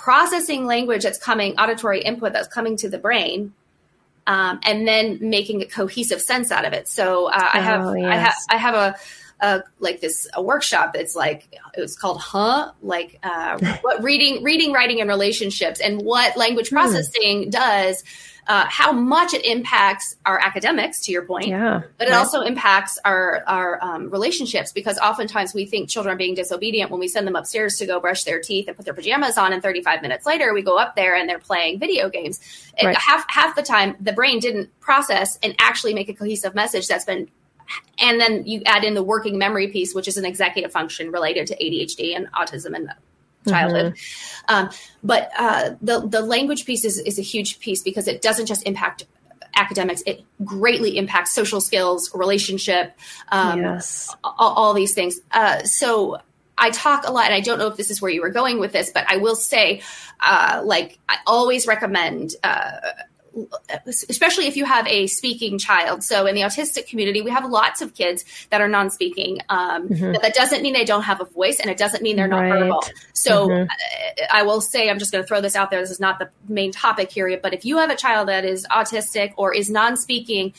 [0.02, 3.52] processing language that's coming, auditory input that's coming to the brain,
[4.26, 6.88] um, and then making a cohesive sense out of it.
[6.88, 8.08] So uh, I have, oh, yes.
[8.08, 8.96] I have, I have a,
[9.40, 14.42] a, like this a workshop that's like it was called huh like uh, what reading
[14.42, 16.76] reading writing and relationships and what language hmm.
[16.76, 17.50] processing hmm.
[17.50, 18.04] does
[18.50, 22.16] uh, how much it impacts our academics, to your point, yeah, but it right.
[22.16, 26.98] also impacts our our um, relationships because oftentimes we think children are being disobedient when
[26.98, 29.62] we send them upstairs to go brush their teeth and put their pajamas on, and
[29.62, 32.40] 35 minutes later we go up there and they're playing video games.
[32.82, 32.96] Right.
[32.96, 37.04] half half the time the brain didn't process and actually make a cohesive message that's
[37.04, 37.28] been
[38.00, 41.46] and then you add in the working memory piece, which is an executive function related
[41.46, 42.90] to ADHD and autism and
[43.48, 43.94] childhood.
[43.94, 44.54] Mm-hmm.
[44.54, 44.70] Um,
[45.02, 48.66] but uh, the the language piece is, is a huge piece because it doesn't just
[48.66, 49.04] impact
[49.54, 52.96] academics; it greatly impacts social skills, relationship,
[53.30, 54.14] um, yes.
[54.22, 55.20] all, all, these things.
[55.30, 56.18] Uh, so.
[56.62, 58.58] I talk a lot, and I don't know if this is where you were going
[58.58, 59.80] with this, but I will say,
[60.20, 62.72] uh, like, I always recommend uh,
[63.86, 66.02] especially if you have a speaking child.
[66.02, 69.38] So in the autistic community, we have lots of kids that are non-speaking.
[69.48, 70.12] Um, mm-hmm.
[70.12, 72.40] But that doesn't mean they don't have a voice, and it doesn't mean they're not
[72.40, 72.58] right.
[72.58, 72.84] verbal.
[73.12, 73.70] So mm-hmm.
[74.32, 75.80] I will say, I'm just going to throw this out there.
[75.80, 78.66] This is not the main topic here, but if you have a child that is
[78.70, 80.54] autistic or is non-speaking,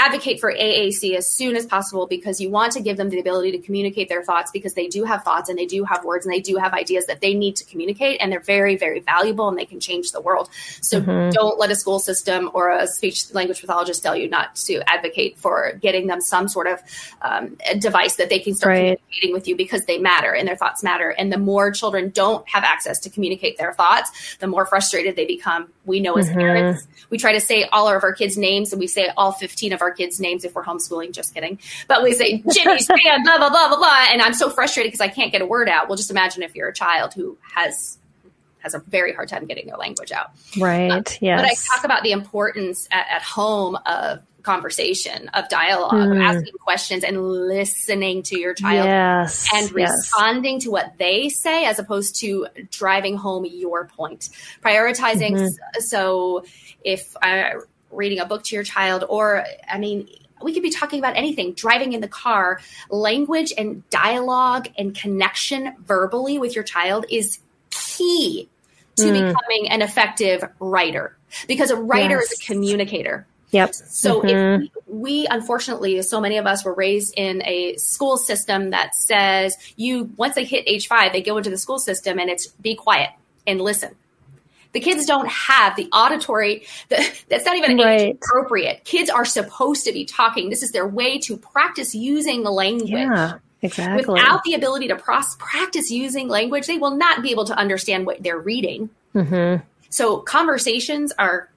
[0.00, 3.52] advocate for AAC as soon as possible because you want to give them the ability
[3.52, 6.34] to communicate their thoughts because they do have thoughts and they do have words and
[6.34, 9.58] they do have ideas that they need to communicate and they're very very valuable and
[9.58, 10.48] they can change the world.
[10.80, 11.30] So mm-hmm.
[11.30, 15.36] don't let a school system or a speech language pathologist tell you not to advocate
[15.36, 16.80] for getting them some sort of
[17.20, 19.00] um, device that they can start right.
[19.00, 21.10] communicating with you because they matter and their thoughts matter.
[21.10, 25.26] And the more children don't have access to communicate their thoughts, the more frustrated they
[25.26, 25.68] become.
[25.84, 26.38] We know as mm-hmm.
[26.38, 29.72] parents, we try to say all of our kids' names and we say all 15
[29.72, 31.12] of our our kids' names if we're homeschooling.
[31.12, 31.58] Just kidding.
[31.88, 34.06] But we say Jimmy, Stan, blah, blah, blah, blah, blah.
[34.10, 35.88] And I'm so frustrated because I can't get a word out.
[35.88, 37.98] Well, just imagine if you're a child who has
[38.60, 40.32] has a very hard time getting their language out.
[40.58, 40.90] Right.
[40.90, 41.40] Uh, yes.
[41.40, 46.16] But I talk about the importance at, at home of conversation, of dialogue, mm.
[46.16, 50.64] of asking questions and listening to your child yes, and responding yes.
[50.64, 54.28] to what they say as opposed to driving home your point.
[54.62, 55.32] Prioritizing.
[55.32, 55.80] Mm-hmm.
[55.80, 56.44] So
[56.84, 57.60] if I'm
[57.90, 60.08] reading a book to your child, or I mean,
[60.42, 65.74] we could be talking about anything driving in the car language and dialogue and connection
[65.84, 67.38] verbally with your child is
[67.70, 68.48] key
[68.96, 69.12] to mm.
[69.12, 71.16] becoming an effective writer
[71.46, 72.32] because a writer yes.
[72.32, 73.74] is a communicator Yep.
[73.74, 74.62] So mm-hmm.
[74.64, 78.94] if we, we, unfortunately, so many of us were raised in a school system that
[78.94, 82.46] says you, once they hit age five, they go into the school system and it's
[82.46, 83.10] be quiet
[83.46, 83.94] and listen.
[84.72, 86.96] The kids don't have the auditory, the,
[87.28, 88.00] that's not even right.
[88.00, 88.84] age appropriate.
[88.84, 90.48] Kids are supposed to be talking.
[90.50, 92.90] This is their way to practice using the language.
[92.90, 93.38] Yeah.
[93.62, 94.06] Exactly.
[94.06, 98.06] Without the ability to pros- practice using language, they will not be able to understand
[98.06, 98.88] what they're reading.
[99.14, 99.62] Mm-hmm.
[99.90, 101.50] So conversations are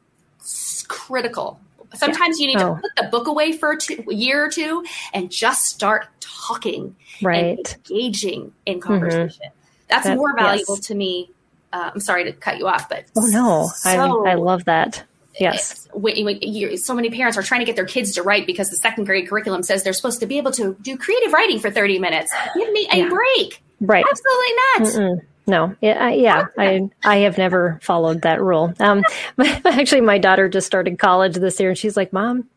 [0.89, 1.61] critical
[1.95, 2.47] Sometimes yeah.
[2.47, 2.75] you need oh.
[2.75, 4.83] to put the book away for a, two, a, year or two
[5.13, 7.77] and just start talking, right?
[7.89, 8.87] engaging in mm-hmm.
[8.87, 9.45] conversation.
[9.45, 9.87] Mm-hmm.
[9.89, 10.87] That's that, more valuable yes.
[10.87, 11.31] to me.
[11.73, 15.03] Uh, I'm sorry to cut you off, but oh no, so, I, I love that.
[15.39, 15.87] Yes.
[15.93, 18.75] When, when so many parents are trying to get their kids to write because the
[18.75, 21.97] second grade curriculum says they're supposed to be able to do creative writing for 30
[21.97, 22.31] minutes.
[22.55, 23.63] Give me a break.
[23.81, 24.05] Right.
[24.07, 25.17] Absolutely not.
[25.17, 25.25] Mm-mm.
[25.45, 28.73] No, yeah, yeah, I I have never followed that rule.
[28.79, 29.03] Um,
[29.65, 32.47] actually, my daughter just started college this year, and she's like, "Mom,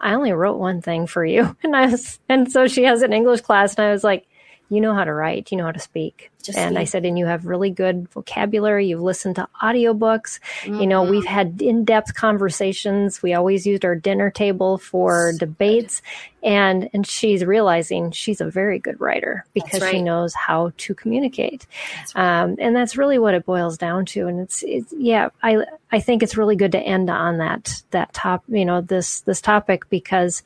[0.00, 3.12] I only wrote one thing for you," and I was, and so she has an
[3.12, 4.26] English class, and I was like,
[4.68, 7.18] "You know how to write, you know how to speak." Just and I said, and
[7.18, 8.86] you have really good vocabulary.
[8.86, 10.40] You've listened to audiobooks.
[10.64, 10.80] Mm-hmm.
[10.80, 11.32] You know, we've mm-hmm.
[11.32, 13.22] had in depth conversations.
[13.22, 16.00] We always used our dinner table for so debates.
[16.42, 16.48] Good.
[16.50, 19.92] And, and she's realizing she's a very good writer because right.
[19.92, 21.66] she knows how to communicate.
[22.14, 22.42] Right.
[22.42, 24.26] Um, and that's really what it boils down to.
[24.26, 28.12] And it's, it's, yeah, I, I think it's really good to end on that, that
[28.12, 30.42] top, you know, this, this topic because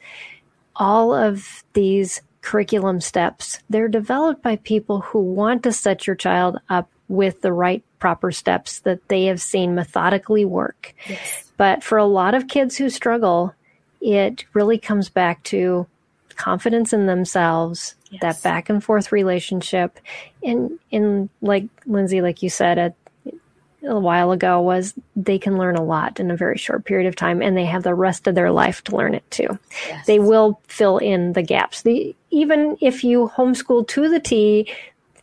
[0.77, 3.59] all of these curriculum steps.
[3.68, 8.32] They're developed by people who want to set your child up with the right proper
[8.32, 10.94] steps that they have seen methodically work.
[11.07, 11.53] Yes.
[11.59, 13.55] But for a lot of kids who struggle,
[14.01, 15.86] it really comes back to
[16.36, 18.22] confidence in themselves, yes.
[18.22, 19.99] that back and forth relationship.
[20.42, 22.94] And in like Lindsay, like you said, at
[23.85, 27.14] a while ago was they can learn a lot in a very short period of
[27.14, 29.59] time and they have the rest of their life to learn it too.
[29.87, 30.07] Yes.
[30.07, 31.83] They will fill in the gaps.
[31.83, 34.72] The, even if you homeschool to the T,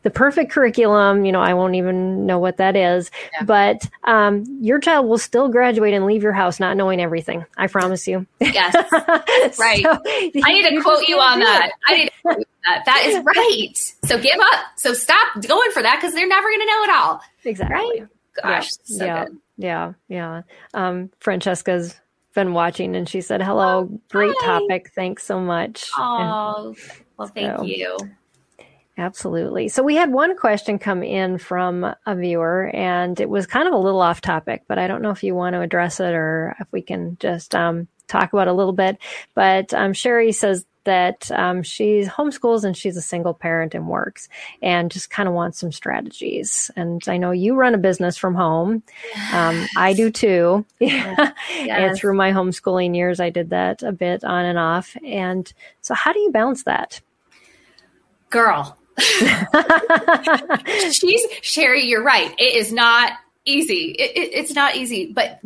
[0.03, 3.43] the perfect curriculum, you know, I won't even know what that is, yeah.
[3.43, 7.43] but um, your child will still graduate and leave your house not knowing everything.
[7.57, 8.27] I promise you.
[8.39, 8.75] Yes.
[9.59, 9.81] right.
[9.81, 9.99] so,
[10.43, 11.71] I need to quote you on that.
[11.87, 12.83] I need to quote that.
[12.85, 13.77] That is right.
[14.07, 14.65] So give up.
[14.75, 17.21] So stop going for that because they're never going to know it all.
[17.43, 18.01] Exactly.
[18.01, 18.09] Right?
[18.41, 19.25] Gosh, yeah, so yeah,
[19.57, 20.41] yeah, yeah.
[20.73, 21.99] Um, Francesca's
[22.33, 24.59] been watching and she said, "Hello, oh, great hi.
[24.59, 24.91] topic.
[24.93, 26.77] Thanks so much." Oh, and
[27.17, 27.97] well, thank so, you.
[28.97, 29.67] Absolutely.
[29.67, 33.73] So we had one question come in from a viewer, and it was kind of
[33.73, 36.55] a little off topic, but I don't know if you want to address it or
[36.59, 38.97] if we can just um, talk about a little bit.
[39.33, 44.29] But um, Sherry says that um, she homeschools and she's a single parent and works
[44.61, 46.71] and just kind of wants some strategies.
[46.75, 48.81] And I know you run a business from home.
[49.13, 49.33] Yes.
[49.33, 50.65] Um, I do too.
[50.85, 51.89] Yes.
[51.89, 54.95] and through my homeschooling years, I did that a bit on and off.
[55.03, 57.01] And so, how do you balance that?
[58.29, 58.77] Girl.
[60.91, 62.33] she's Sherry, you're right.
[62.37, 63.13] It is not
[63.45, 63.95] easy.
[63.97, 65.39] It, it, it's not easy, but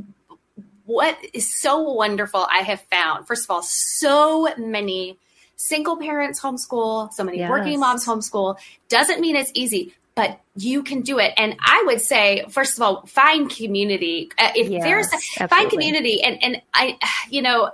[0.85, 5.19] what is so wonderful I have found, first of all, so many
[5.59, 7.49] single parents homeschool, so many yes.
[7.49, 8.57] working moms homeschool.
[8.87, 11.33] Doesn't mean it's easy, but you can do it.
[11.37, 14.31] And I would say, first of all, find community.
[14.37, 16.97] Uh, if yes, there's a, find community, and and I,
[17.29, 17.71] you know,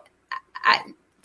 [0.63, 0.81] I,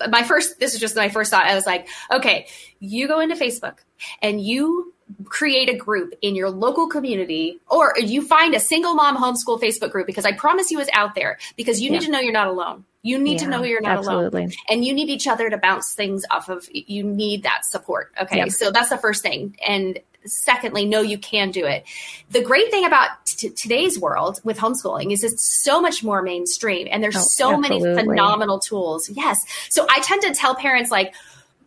[0.09, 1.47] my first this is just my first thought.
[1.47, 2.47] I was like, okay,
[2.79, 3.79] you go into Facebook
[4.21, 4.93] and you
[5.25, 9.91] create a group in your local community or you find a single mom homeschool Facebook
[9.91, 11.99] group because I promise you is out there because you yeah.
[11.99, 12.85] need to know you're not alone.
[13.03, 14.43] You need yeah, to know you're not absolutely.
[14.43, 14.53] alone.
[14.69, 16.69] And you need each other to bounce things off of.
[16.71, 18.13] You need that support.
[18.21, 18.39] Okay.
[18.39, 18.51] Yep.
[18.51, 19.57] So that's the first thing.
[19.67, 21.85] And secondly, know you can do it.
[22.31, 26.89] The great thing about t- today's world with homeschooling is it's so much more mainstream
[26.91, 27.95] and there's oh, so absolutely.
[27.95, 29.09] many phenomenal tools.
[29.09, 29.39] Yes.
[29.71, 31.15] So I tend to tell parents like,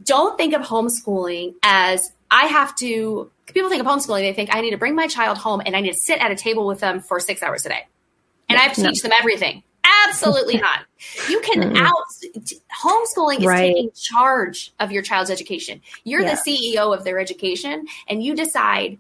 [0.04, 4.62] don't think of homeschooling as I have to, people think of homeschooling, they think I
[4.62, 6.80] need to bring my child home and I need to sit at a table with
[6.80, 7.88] them for six hours a day.
[8.50, 8.90] And I have to no.
[8.90, 9.64] teach them everything
[10.08, 10.80] Absolutely not.
[11.30, 11.94] You can out
[12.82, 13.74] homeschooling is Right.
[13.74, 15.82] taking charge of your child's education.
[16.04, 16.36] You're Yeah.
[16.36, 18.98] the CEO of their education and you decide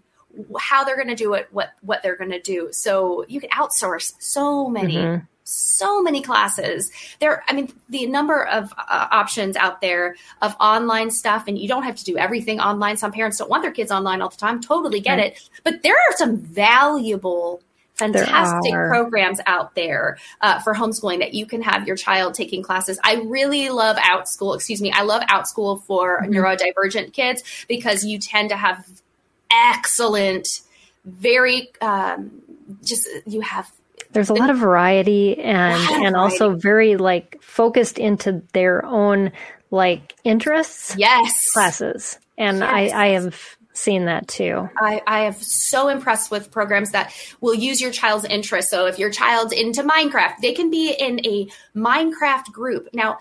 [0.59, 2.69] how they're going to do it, what what they're going to do.
[2.71, 5.25] So you can outsource so many Mm-hmm.
[5.45, 6.89] so many classes
[7.19, 11.67] there i mean the number of uh, options out there of online stuff and you
[11.67, 14.37] don't have to do everything online some parents don't want their kids online all the
[14.37, 15.33] time totally get Right.
[15.33, 17.61] it but there are some valuable
[17.95, 22.99] fantastic programs out there uh, for homeschooling that you can have your child taking classes
[23.03, 26.33] i really love outschool excuse me i love outschool for Mm-hmm.
[26.33, 28.85] neurodivergent kids because you tend to have
[29.51, 30.47] excellent
[31.05, 32.31] very um,
[32.83, 33.69] just you have
[34.11, 39.31] There's a lot of variety and of and also very like focused into their own
[39.71, 42.17] like interests yes classes.
[42.37, 42.69] And Yes.
[42.93, 44.69] I I have seen that too.
[44.77, 48.69] I, I am so impressed with programs that will use your child's interest.
[48.69, 52.89] So if your child's into Minecraft, they can be in a Minecraft group.
[52.93, 53.17] Now,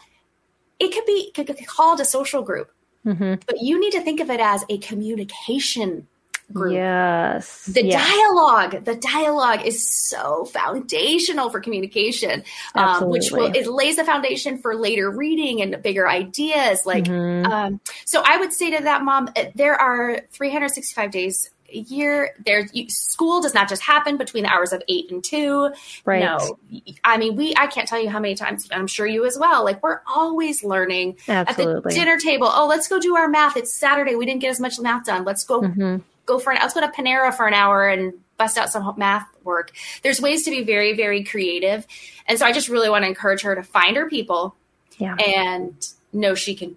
[0.79, 2.71] it could be, could be called a social group,
[3.05, 3.35] Mm-hmm.
[3.47, 6.07] but you need to think of it as a communication
[6.53, 6.75] group.
[6.75, 7.65] Yes.
[7.67, 8.05] The yeah.
[8.07, 12.45] dialogue, the dialogue is so foundational for communication,
[12.75, 16.83] um, which will it lays the foundation for later reading and bigger ideas.
[16.85, 17.47] Like, Mhm.
[17.47, 22.35] um, so I would say to that mom, uh, there are 365 days a year.
[22.45, 25.71] There, you, school does not just happen between the hours of eight and two.
[26.05, 26.21] Right.
[26.21, 26.59] No,
[27.03, 27.55] I mean, we.
[27.57, 28.69] I can't tell you how many times.
[28.71, 29.65] I'm sure you as well.
[29.65, 32.49] Like, we're always learning at the dinner table.
[32.53, 33.57] Oh, let's go do our math.
[33.57, 34.17] It's Saturday.
[34.17, 35.25] We didn't get as much math done.
[35.25, 36.03] Let's go Mhm.
[36.27, 39.27] Go for an let's go to Panera for an hour and bust out some math
[39.45, 39.73] work.
[40.03, 41.87] There's ways to be very, very creative.
[42.27, 44.55] And so I just really want to encourage her to find her people
[44.99, 45.17] Yeah.
[45.17, 45.75] and
[46.13, 46.77] know she can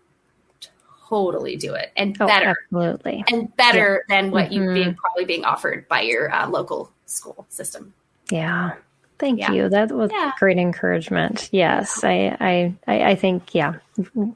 [1.08, 3.24] totally do it and Oh, better absolutely.
[3.32, 4.74] and better than what you Mhm.
[4.74, 7.94] being probably being offered by your uh, local school system.
[8.32, 8.72] Yeah.
[9.18, 9.52] Thank Yeah.
[9.52, 9.70] you.
[9.70, 10.32] That was Yeah.
[10.40, 11.50] great encouragement.
[11.52, 12.04] Yes.
[12.04, 12.36] I,
[12.88, 13.76] I, I, think, yeah,
[14.18, 14.34] you,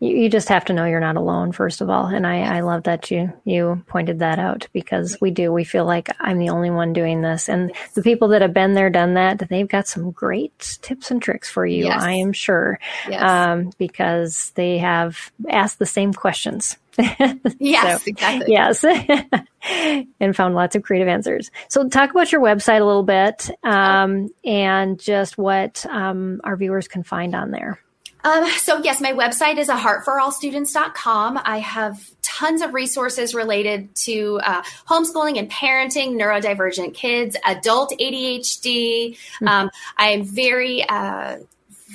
[0.00, 2.06] you just have to know you're not alone, first of all.
[2.06, 5.84] And I, I love that you, you pointed that out because we do, we feel
[5.86, 7.48] like I'm the only one doing this.
[7.48, 11.22] And the people that have been there, done that, they've got some great tips and
[11.22, 11.84] tricks for you.
[11.86, 12.02] Yes.
[12.02, 12.78] I am sure.
[13.08, 13.22] Yes.
[13.22, 16.76] Um, because they have asked the same questions.
[17.58, 18.52] yes, so, exactly.
[18.52, 18.84] Yes.
[20.20, 21.50] and found lots of creative answers.
[21.68, 26.88] So, talk about your website a little bit um, and just what um, our viewers
[26.88, 27.78] can find on there.
[28.24, 31.40] Um, so yes, my website is a heartforallstudents.com.
[31.44, 39.16] I have tons of resources related to uh, homeschooling and parenting, neurodivergent kids, adult ADHD.
[39.46, 41.38] Um, I am very, uh,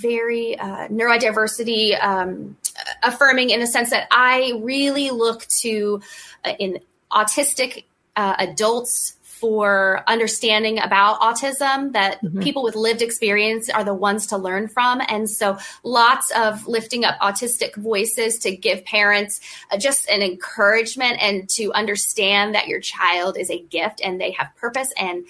[0.02, 2.58] very uh, neurodiversity um,
[3.02, 6.02] affirming in a sense that I really look to
[6.44, 6.80] uh, in
[7.12, 14.28] autistic uh, adults for understanding about autism that people with lived experience are the ones
[14.28, 15.02] to learn from.
[15.10, 21.22] And so lots of lifting up autistic voices to give parents uh, just an encouragement
[21.22, 24.94] and to understand that your child is a gift and they have purpose.
[24.98, 25.26] And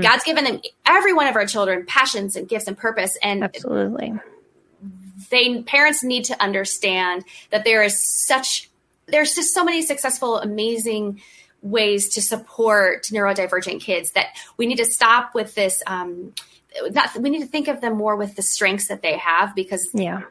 [0.00, 3.18] God's given them every one of our children passions and gifts and purpose.
[3.20, 4.12] And Absolutely.
[5.30, 8.68] They parents need to understand that there is such
[9.06, 11.20] there's just so many successful amazing
[11.62, 16.32] ways to support neurodivergent kids that we need to stop with this um
[16.90, 19.90] not, we need to think of them more with the strengths that they have because
[19.92, 20.22] Yeah.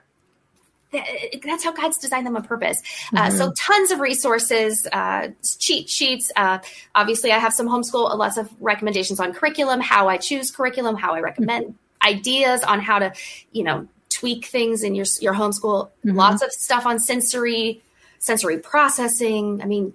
[0.92, 2.82] that's how God's designed them on purpose.
[3.16, 5.28] Uh, so tons of resources, uh,
[5.60, 6.32] cheat sheets.
[6.36, 6.60] Uh,
[6.96, 11.14] obviously, I have some homeschool, lots of recommendations on curriculum, how I choose curriculum, how
[11.14, 13.14] I recommend ideas on how to,
[13.52, 13.88] you know,
[14.20, 15.89] tweak things in your your homeschool.
[16.03, 17.82] Lots of stuff on sensory
[18.20, 19.61] sensory processing.
[19.61, 19.93] I mean,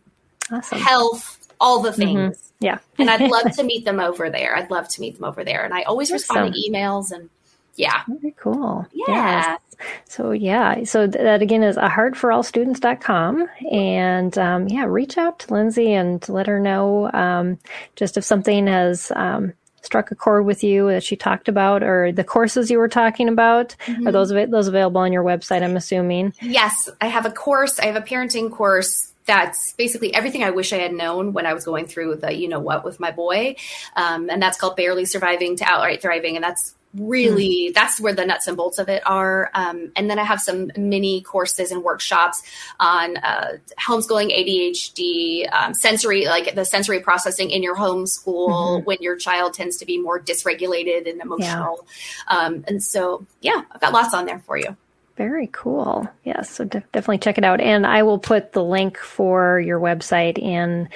[0.51, 0.79] Awesome.
[0.79, 2.53] health, all the things.
[2.61, 2.79] Yeah.
[2.99, 4.57] and I'd love to meet them over there.
[4.57, 5.65] I'd love to meet them over there.
[5.65, 7.29] And I always respond to emails and
[7.77, 8.03] yeah.
[8.09, 8.87] Very cool.
[8.93, 9.05] Yeah.
[9.09, 9.61] Yes.
[10.09, 14.85] So yeah, so th- that again is a heart for all heartforallstudents.com and um, yeah,
[14.85, 17.59] reach out to Lindsay and let her know um,
[17.97, 19.53] just if something has um,
[19.85, 23.29] struck a chord with you that she talked about or the courses you were talking
[23.29, 24.07] about Mm-hmm.
[24.07, 26.33] are those those available on your website I'm assuming.
[26.41, 27.79] Yes, I have a course.
[27.79, 31.55] I have a parenting course that's basically everything I wish I had known when I
[31.55, 33.57] was going through the you know what with my boy,
[33.97, 38.25] um, and that's called barely surviving to outright thriving, and that's really that's where the
[38.25, 39.51] nuts and bolts of it are.
[39.55, 42.43] Um, and then I have some mini courses and workshops
[42.79, 49.17] on uh, homeschooling, ADHD, um, sensory like the sensory processing in your homeschool when your
[49.17, 51.87] child tends to be more dysregulated and emotional.
[52.29, 54.77] Um, and so yeah, I've got lots on there for you.
[55.17, 56.09] Very cool.
[56.25, 57.61] Yes, so de- definitely check it out.
[57.61, 60.89] And I will put the link for your website in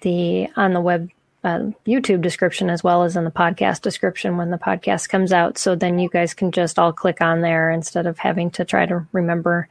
[0.00, 1.10] the on the web
[1.44, 5.58] uh, YouTube description as well as in the podcast description when the podcast comes out.
[5.58, 8.86] So then you guys can just all click on there instead of having to try
[8.86, 9.68] to remember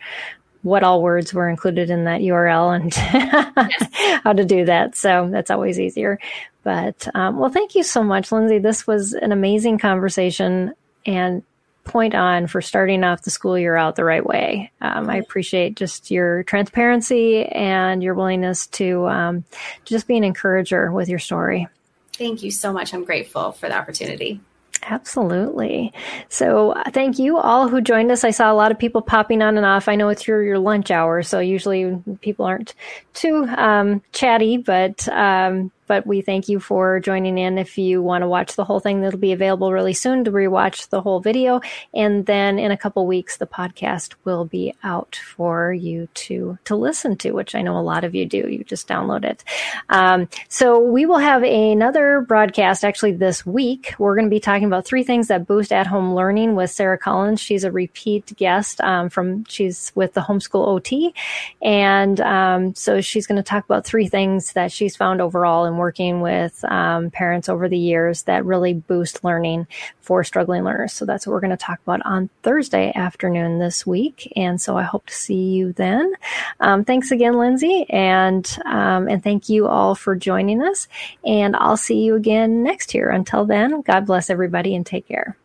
[0.62, 2.94] what all words were included in that URL and
[4.24, 4.96] how to do that.
[4.96, 6.20] So that's always easier.
[6.64, 8.58] But um, well, thank you so much, Lindsay.
[8.60, 10.74] This was an amazing conversation
[11.06, 11.44] and
[11.86, 14.72] point on for starting off the school year out the right way.
[14.82, 19.46] Um, I appreciate just your transparency and your willingness to um,
[19.86, 21.68] just be an encourager with your story.
[22.14, 22.94] Thank you so much.
[22.94, 24.42] I'm grateful for the opportunity.
[24.84, 25.92] Absolutely.
[26.30, 28.24] So, uh, thank you all who joined us.
[28.24, 29.88] I saw a lot of people popping on and off.
[29.88, 32.76] I know it's your, your lunch hour, so usually people aren't
[33.14, 37.58] too um, chatty, but um, but we thank you for joining in.
[37.58, 40.90] If you want to watch the whole thing, that'll be available really soon to rewatch
[40.90, 41.62] the whole video.
[41.94, 46.76] And then in a couple weeks, the podcast will be out for you to, to
[46.76, 48.48] listen to, which I know a lot of you do.
[48.50, 49.44] You just download it.
[49.90, 53.96] Um, so we will have another broadcast actually this week.
[54.00, 56.98] We're going to be talking about three things that boost at home learning with Sarah
[56.98, 57.40] Collins.
[57.40, 61.14] She's a repeat guest um, from, she's with the homeschool OT.
[61.62, 65.78] And um, so she's going to talk about three things that she's found overall in
[65.78, 69.68] working with um, parents over the years that really boost learning
[70.02, 70.94] for struggling learners.
[70.94, 74.32] So that's what we're going to talk about on Thursday afternoon this week.
[74.36, 76.14] And so I hope to see you then.
[76.60, 80.88] Um, thanks again, Lindsay, and um, and thank you all for joining us.
[81.26, 83.10] And I'll see you again next year.
[83.10, 85.38] Until then, God bless everybody and take care.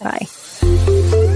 [0.00, 1.33] Bye.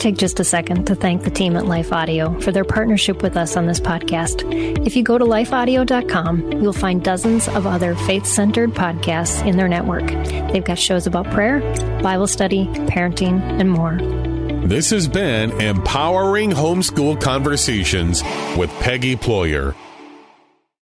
[0.00, 3.22] To take just a second to thank the team at Life Audio for their partnership
[3.22, 4.42] with us on this podcast.
[4.86, 9.68] If you go to lifeaudio.com, you'll find dozens of other faith centered podcasts in their
[9.68, 10.06] network.
[10.52, 11.60] They've got shows about prayer,
[12.02, 13.98] Bible study, parenting, and more.
[14.66, 18.22] This has been Empowering Homeschool Conversations
[18.56, 19.74] with Peggy Ployer.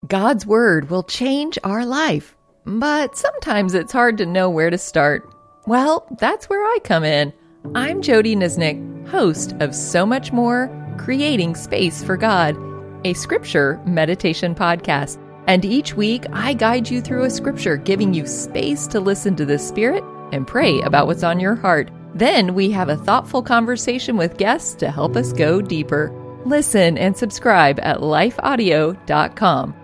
[0.06, 5.28] God's Word will change our life, but sometimes it's hard to know where to start.
[5.66, 7.32] Well, that's where I come in.
[7.72, 12.56] I'm Jody Nisnik, host of So Much More Creating Space for God,
[13.04, 15.18] a scripture meditation podcast.
[15.46, 19.46] And each week, I guide you through a scripture, giving you space to listen to
[19.46, 21.90] the Spirit and pray about what's on your heart.
[22.14, 26.12] Then we have a thoughtful conversation with guests to help us go deeper.
[26.44, 29.74] Listen and subscribe at lifeaudio.com.